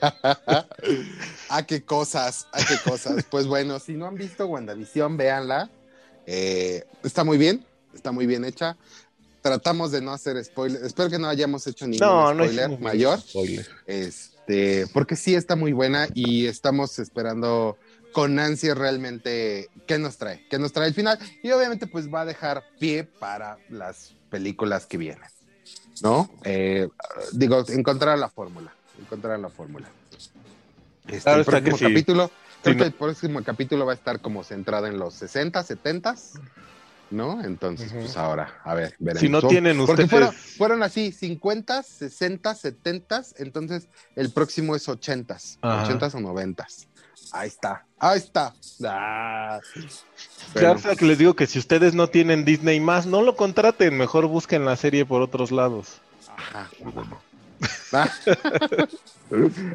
[1.48, 3.24] ah, qué cosas, ah, qué cosas.
[3.30, 5.70] Pues bueno, si no han visto WandaVision, véanla.
[6.26, 7.64] Eh, está muy bien,
[7.94, 8.76] está muy bien hecha.
[9.42, 10.84] Tratamos de no hacer spoiler.
[10.84, 13.20] Espero que no hayamos hecho ningún No, spoiler mayor.
[13.20, 13.66] spoiler.
[13.86, 17.76] Este, porque sí está muy buena y estamos esperando
[18.14, 21.18] con ansia realmente qué nos trae, qué nos trae el final.
[21.42, 25.28] Y obviamente, pues va a dejar pie para las películas que vienen.
[26.02, 26.30] ¿No?
[26.44, 26.88] Eh,
[27.32, 28.72] digo, encontrar la fórmula.
[29.00, 29.88] Encontrar la fórmula.
[31.06, 31.84] Este, Claro el próximo sí.
[31.84, 32.30] capítulo,
[32.62, 35.62] creo Sí, que no- el próximo capítulo va a estar como centrado en los 60,
[35.62, 36.14] 70,
[37.10, 37.44] ¿no?
[37.44, 39.20] Entonces, pues ahora, a ver, veremos.
[39.20, 44.88] Si no tienen porque ustedes- fueron, fueron así, 50, 60, 70, entonces el próximo es
[44.88, 45.84] 80, Ajá.
[45.84, 46.66] 80 o 90.
[47.34, 48.54] Ahí está, ahí está.
[48.84, 49.58] Ah.
[50.52, 50.76] Bueno.
[50.96, 54.64] que les digo que si ustedes no tienen Disney más, no lo contraten, mejor busquen
[54.64, 56.00] la serie por otros lados.
[56.28, 56.70] Ajá.
[57.92, 58.08] Ah.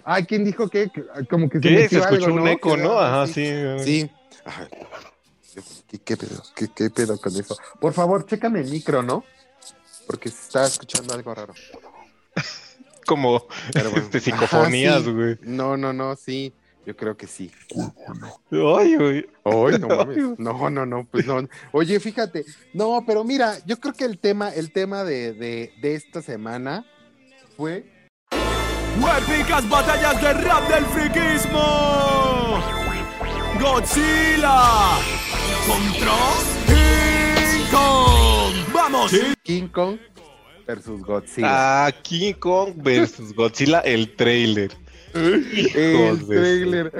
[0.05, 0.89] Ay, ¿quién dijo que?
[1.29, 1.89] Como que se.
[1.89, 2.47] Se escuchó algo, un ¿no?
[2.47, 2.97] eco, ¿no?
[2.97, 3.51] Ajá, sí.
[3.83, 4.09] sí.
[5.89, 6.41] ¿Qué, qué pedo?
[6.55, 7.57] ¿Qué, qué pedo con eso?
[7.81, 9.25] Por favor, chécame el micro, ¿no?
[10.07, 11.53] Porque se está escuchando algo raro.
[13.05, 13.97] Como bueno.
[13.97, 15.11] este, psicofonías, sí.
[15.11, 15.37] güey.
[15.41, 16.53] No, no, no, sí.
[16.89, 17.51] Yo creo que sí.
[18.49, 19.29] Ay, güey.
[19.43, 20.39] Ay, no mames.
[20.39, 21.47] No, no, no, pues no.
[21.71, 22.45] Oye, fíjate.
[22.73, 26.87] No, pero mira, yo creo que el tema, el tema de, de, de esta semana
[27.55, 27.85] fue
[28.31, 32.59] ¡Épicas batallas de rap del friquismo!
[33.61, 34.97] ¡Godzilla!
[35.67, 36.17] ¡Contra
[36.65, 38.73] King Kong!
[38.73, 39.11] ¡Vamos!
[39.43, 39.99] King Kong
[40.65, 41.85] versus Godzilla.
[41.85, 44.71] Ah, King Kong versus Godzilla, el trailer.
[45.13, 46.91] El trailer.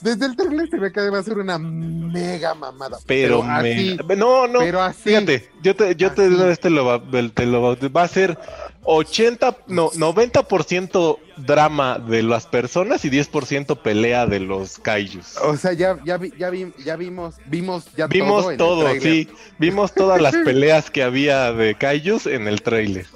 [0.00, 2.98] Desde el trailer se ve que va a ser una mega mamada.
[3.06, 4.16] Pero, así, me...
[4.16, 4.60] No, no.
[4.60, 5.10] pero así.
[5.10, 7.02] Fíjate, yo te, yo te, digo, este lo va,
[7.34, 8.38] te lo va, va a ser
[8.84, 15.36] 80, no, 90% drama de las personas y 10% pelea de los kaijus.
[15.38, 18.88] O sea, ya, ya, vi- ya, vi- ya vimos, vimos ya Vimos todo.
[19.00, 19.28] sí.
[19.58, 23.06] Vimos todas las peleas que había de kaijus en el trailer.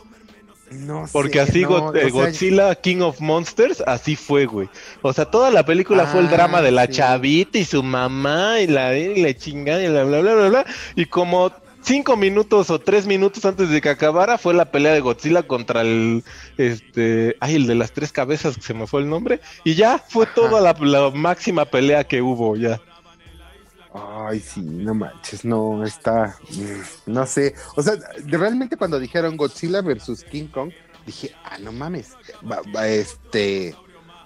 [0.72, 4.68] No Porque sé, así no, sea, Godzilla King of Monsters, así fue, güey.
[5.02, 6.92] O sea, toda la película fue el Ah, drama de la sí.
[6.92, 10.66] chavita y su mamá y la, y la chingada y bla, bla, bla, bla, bla.
[10.96, 11.52] Y como
[11.82, 15.80] cinco minutos o tres minutos antes de que acabara fue la pelea de Godzilla contra
[15.82, 16.22] el,
[16.56, 19.40] este, ay, el de las tres cabezas, que se me fue el nombre.
[19.64, 22.80] Y ya fue toda la, la máxima pelea que hubo, ya.
[23.94, 29.82] Ay, sí, no manches, no, está, mm, no sé, o sea, realmente cuando dijeron Godzilla
[29.82, 30.70] versus King Kong,
[31.04, 32.12] dije, ah, no mames,
[32.50, 33.76] va- va, este,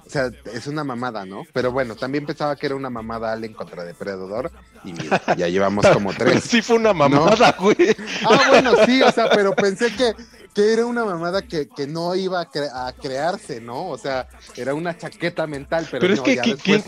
[0.06, 1.42] O sea, es una mamada, ¿no?
[1.52, 4.52] Pero bueno, también pensaba que era una mamada Alien contra Depredador.
[4.84, 6.44] Y mira, ya llevamos como Pero tres.
[6.44, 7.76] sí fue una mamada, güey.
[8.24, 10.12] Ah, bueno, sí, o sea, pero pensé que,
[10.56, 13.90] que era una mamada que, que no iba a, cre- a crearse, ¿no?
[13.90, 14.26] O sea,
[14.56, 16.42] era una chaqueta mental, pero, Pero es no, que ya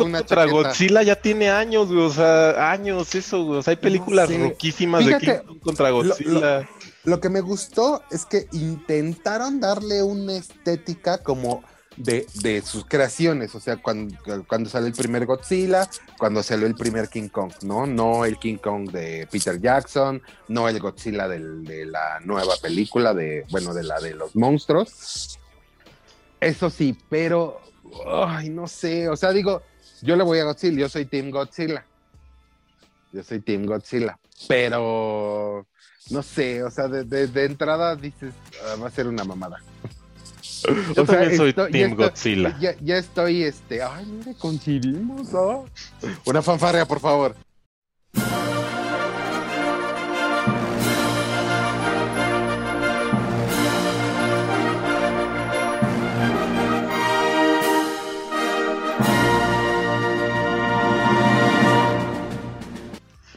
[0.04, 0.68] una contra chaqueta.
[0.68, 2.00] Godzilla ya tiene años, güey.
[2.00, 3.58] O sea, años eso, güey.
[3.58, 4.38] O sea, hay películas sé.
[4.38, 6.68] roquísimas Fíjate, de King contra lo- lo- Godzilla.
[7.04, 11.62] Lo que me gustó es que intentaron darle una estética como
[11.98, 14.16] de, sus creaciones, o sea, cuando,
[14.68, 15.88] sale el primer Godzilla,
[16.18, 17.86] cuando salió el primer King Kong, ¿no?
[17.86, 23.14] No el King Kong de Peter Jackson, no el Godzilla del- de la nueva película,
[23.14, 25.38] de, bueno, de la de los monstruos.
[26.40, 27.60] Eso sí, pero,
[28.06, 29.62] ay, no sé, o sea, digo,
[30.02, 31.84] yo le voy a Godzilla, yo soy Team Godzilla.
[33.10, 34.18] Yo soy Team Godzilla,
[34.48, 35.66] pero
[36.10, 38.34] no sé, o sea, de, de- de entrada dices,
[38.64, 39.58] "Ah, va a ser una mamada.
[40.96, 42.58] Yo O sea, también soy esto- ya Team estoy- Godzilla.
[42.60, 45.60] Ya, ya estoy, este, ay, mire, coincidimos, ¿ah?
[46.24, 47.34] Una fanfarria, por favor.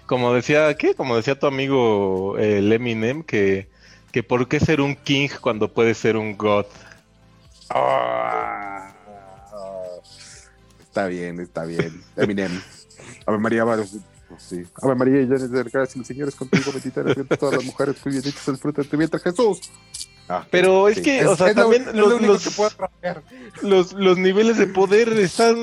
[0.06, 0.94] Como decía, ¿qué?
[0.94, 3.70] Como decía tu amigo eh, el Eminem, que,
[4.12, 6.66] que por qué ser un king cuando puede ser un god.
[7.74, 8.92] Ah,
[10.82, 12.04] está bien, está bien.
[12.18, 12.62] Eminem.
[13.26, 13.78] Ave María, va-
[14.38, 14.66] sí.
[14.82, 17.96] Ave María, llena de gracia, el Señor es contigo, bendita eres entre todas las mujeres,
[18.04, 19.72] bendito es el fruto de tu vientre, Jesús.
[20.30, 21.02] Ah, Pero es sí.
[21.04, 22.44] que, o sea, es lo- también es lo los, único los,
[23.02, 25.58] que los, los niveles de poder están,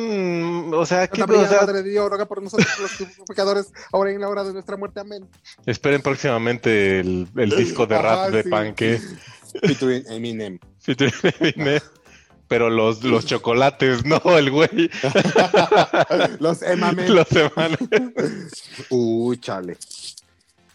[0.75, 3.73] o sea, ¿qué, Santa María, o sea, Madre de Dios, ruega por nosotros los pecadores,
[3.93, 5.27] ahora y en la hora de nuestra muerte, amén.
[5.65, 8.49] esperen próximamente el, el disco de rap Ajá, de sí.
[8.51, 9.01] Panque.
[9.63, 10.59] Featuring Eminem.
[10.81, 11.81] Featuring Eminem.
[12.49, 14.90] Pero los, los chocolates, no, el güey.
[16.40, 17.14] Los Emamen.
[17.14, 18.14] Los Emamen.
[18.88, 19.76] Uy, chale.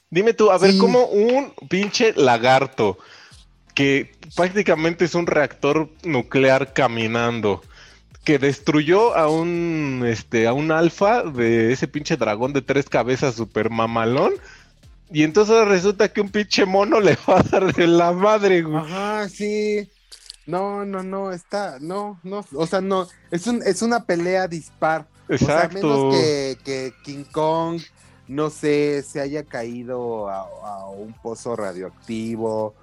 [0.10, 0.78] Dime tú, a ver, Sí.
[0.78, 3.00] ¿cómo un pinche lagarto
[3.74, 7.64] que prácticamente es un reactor nuclear caminando,
[8.24, 13.34] que destruyó a un este a un alfa de ese pinche dragón de tres cabezas
[13.34, 14.34] super mamalón?
[15.12, 18.84] Y entonces resulta que un pinche mono le va a dar de la madre, güey.
[18.84, 19.90] Ajá, sí.
[20.46, 25.08] No, no, no, está, no, no, o sea, no, es, un, es una pelea dispar.
[25.30, 25.76] O sea, Exacto.
[25.76, 27.82] menos que, que King Kong,
[28.28, 32.76] no sé, se haya caído a, a un pozo radioactivo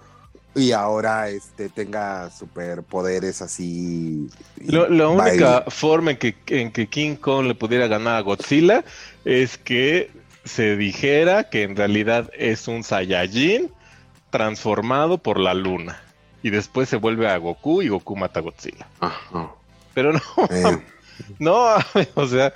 [0.54, 4.26] y ahora este tenga superpoderes así.
[4.66, 8.84] Lo- la única forma en que, en que King Kong le pudiera ganar a Godzilla
[9.24, 10.10] es que
[10.44, 13.70] se dijera que en realidad es un Saiyajin
[14.30, 16.00] transformado por la luna.
[16.42, 18.88] Y después se vuelve a Goku y Goku mata a Godzilla.
[19.00, 19.50] Ajá.
[19.94, 20.80] Pero no, Eh,
[21.38, 21.66] no,
[22.14, 22.52] o sea,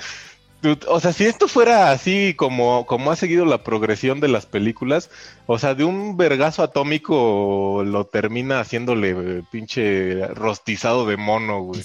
[0.61, 4.47] tú- o sea, si esto fuera así como, como ha seguido la progresión de las
[4.47, 5.11] películas,
[5.47, 11.83] o sea, de un vergazo atómico lo termina haciéndole eh, pinche rostizado de mono, güey.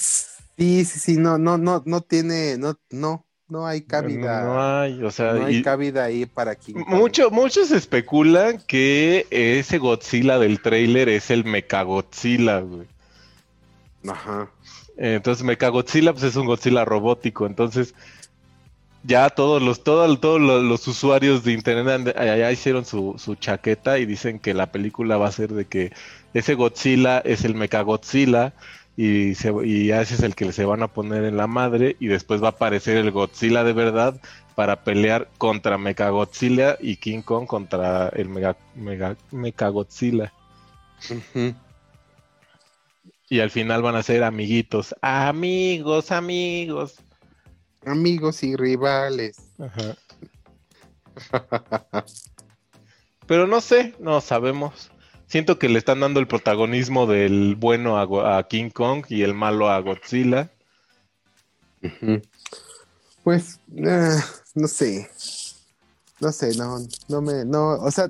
[0.58, 4.44] sí, sí, sí, no, no, no, no tiene, no, no, no hay cabida.
[4.44, 6.88] No hay, o sea, no hay cabida ahí para King Kong.
[6.88, 12.88] Mucho, muchos especulan que ese Godzilla del trailer es el Mechagodzilla, güey.
[14.08, 14.50] Ajá.
[14.98, 17.96] Entonces Mechagodzilla pues es un Godzilla robótico, entonces
[19.04, 23.98] ya todos los todos, todos los, los usuarios de internet allá hicieron su, su chaqueta
[23.98, 25.94] y dicen que la película va a ser de que
[26.34, 28.54] ese Godzilla es el Mechagodzilla
[29.02, 32.08] y, se, y ese es el que se van a poner en la madre y
[32.08, 34.20] después va a aparecer el Godzilla de verdad
[34.56, 40.34] para pelear contra Mechagodzilla y King Kong contra el Mega, Mega, Mechagodzilla.
[41.10, 41.56] Ujú.
[43.30, 44.94] Y al final van a ser amiguitos.
[45.02, 46.96] Amigos, amigos.
[47.86, 49.38] Amigos y rivales.
[49.60, 49.96] Ajá.
[53.28, 54.92] Pero no sé, no sabemos.
[55.30, 59.70] Siento que le están dando el protagonismo del bueno a, King Kong y el malo
[59.70, 60.50] a Godzilla.
[63.24, 64.20] Pues, eh,
[64.56, 65.08] no sé.
[66.20, 68.08] No sé, no, no me, no, o sea,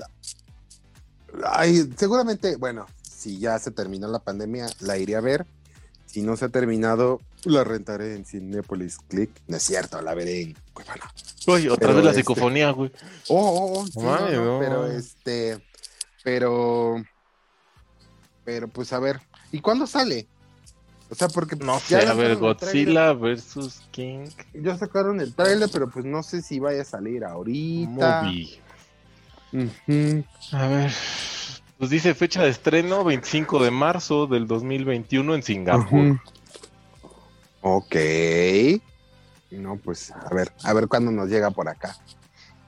[1.45, 5.45] ay, seguramente, bueno, si ya se terminó la pandemia, la iré a ver.
[6.05, 9.29] Si no se ha terminado, la rentaré en Cinepolis Click.
[9.47, 11.11] No es cierto, la veré en Cuevana.
[11.45, 12.91] Uy, otra Pero vez la este- psicofonía, güey.
[13.27, 14.59] Oh, oh, oh, sí, no, no.
[14.59, 15.59] pero este,
[16.23, 17.03] pero,
[18.43, 19.19] pero pues a ver,
[19.51, 20.27] ¿y cuándo sale?
[21.09, 25.89] O sea, porque No sé, a ver, Godzilla versus King ya sacaron el trailer, pero
[25.89, 28.21] pues no sé si vaya a salir ahorita.
[28.21, 28.61] Movie.
[30.51, 30.91] A ver.
[31.77, 35.99] Pues dice fecha de estreno 25 de marzo del 2021 en Singapur.
[35.99, 36.19] Ujú.
[37.61, 37.95] Ok.
[39.51, 41.95] No, pues a ver, a ver cuándo nos llega por acá.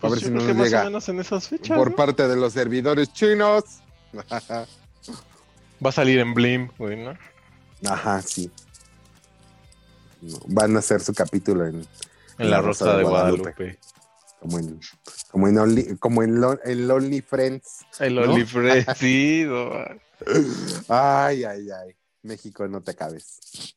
[0.03, 1.47] A Pues ver yo si creo no que nos más o llega menos en esas
[1.47, 1.77] fechas.
[1.77, 1.95] por ¿no?
[1.95, 3.63] parte de los servidores chinos.
[5.83, 7.17] Va a salir en Blim, güey, ¿no?
[7.89, 8.51] Ajá, sí.
[10.47, 11.85] Van a hacer su capítulo en,
[12.37, 13.79] En la Rosa de Guadalupe.
[14.39, 14.79] Como en,
[15.31, 17.85] como en, Only, como en, Lo- en Lonely Friends.
[17.99, 18.21] El ¿no?
[18.23, 19.71] OnlyFriends, sí, no.
[20.87, 21.95] Ay, ay, ay.
[22.23, 23.75] México, no te acabes.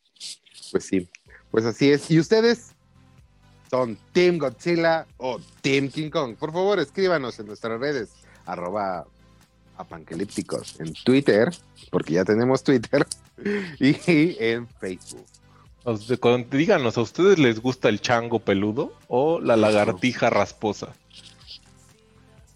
[0.70, 1.08] Pues sí,
[1.50, 2.10] pues así es.
[2.10, 2.73] ¿Y ustedes
[3.74, 6.36] son Team Godzilla o Team King Kong?
[6.36, 8.10] Por favor, escríbanos en nuestras redes,
[8.46, 9.04] arroba
[9.76, 11.52] apanquelípticos en Twitter,
[11.90, 13.04] porque ya tenemos Twitter,
[13.80, 13.96] y
[14.38, 15.26] en Facebook.
[16.52, 20.94] Díganos, ¿a ustedes les gusta el chango peludo o la lagartija rasposa?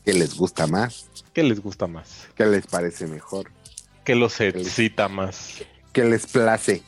[0.05, 1.09] ¿Qué les gusta más?
[1.35, 2.29] ¿Qué les gusta más?
[2.37, 3.51] ¿Qué les parece mejor?
[4.05, 5.65] ¿Qué los excita más?
[5.93, 6.85] ¿Qué les place?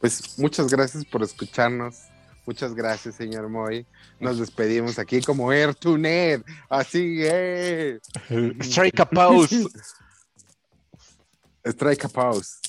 [0.00, 2.02] Pues muchas gracias por escucharnos.
[2.46, 3.84] Muchas gracias, señor Moy.
[4.20, 6.42] Nos despedimos aquí como Air to Net.
[6.68, 8.00] Así es.
[8.60, 9.66] Strike a pause.
[11.64, 12.60] Strike a pause.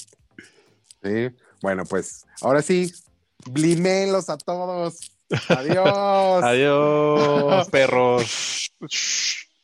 [1.03, 1.29] Sí.
[1.61, 2.91] Bueno, pues ahora sí,
[3.45, 5.11] blimelos a todos.
[5.49, 6.43] Adiós.
[6.43, 8.71] Adiós, perros.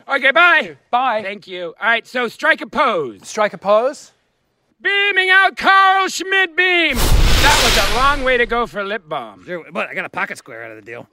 [0.06, 0.78] Okay, bye.
[0.92, 1.24] Bye.
[1.24, 1.74] Thank you.
[1.80, 3.26] All right, so strike a pose.
[3.26, 4.12] Strike a pose?
[4.84, 6.98] Beaming out Carl Schmidt beam.
[6.98, 9.46] That was a wrong way to go for lip balm.
[9.72, 11.08] But I got a pocket square out of the deal.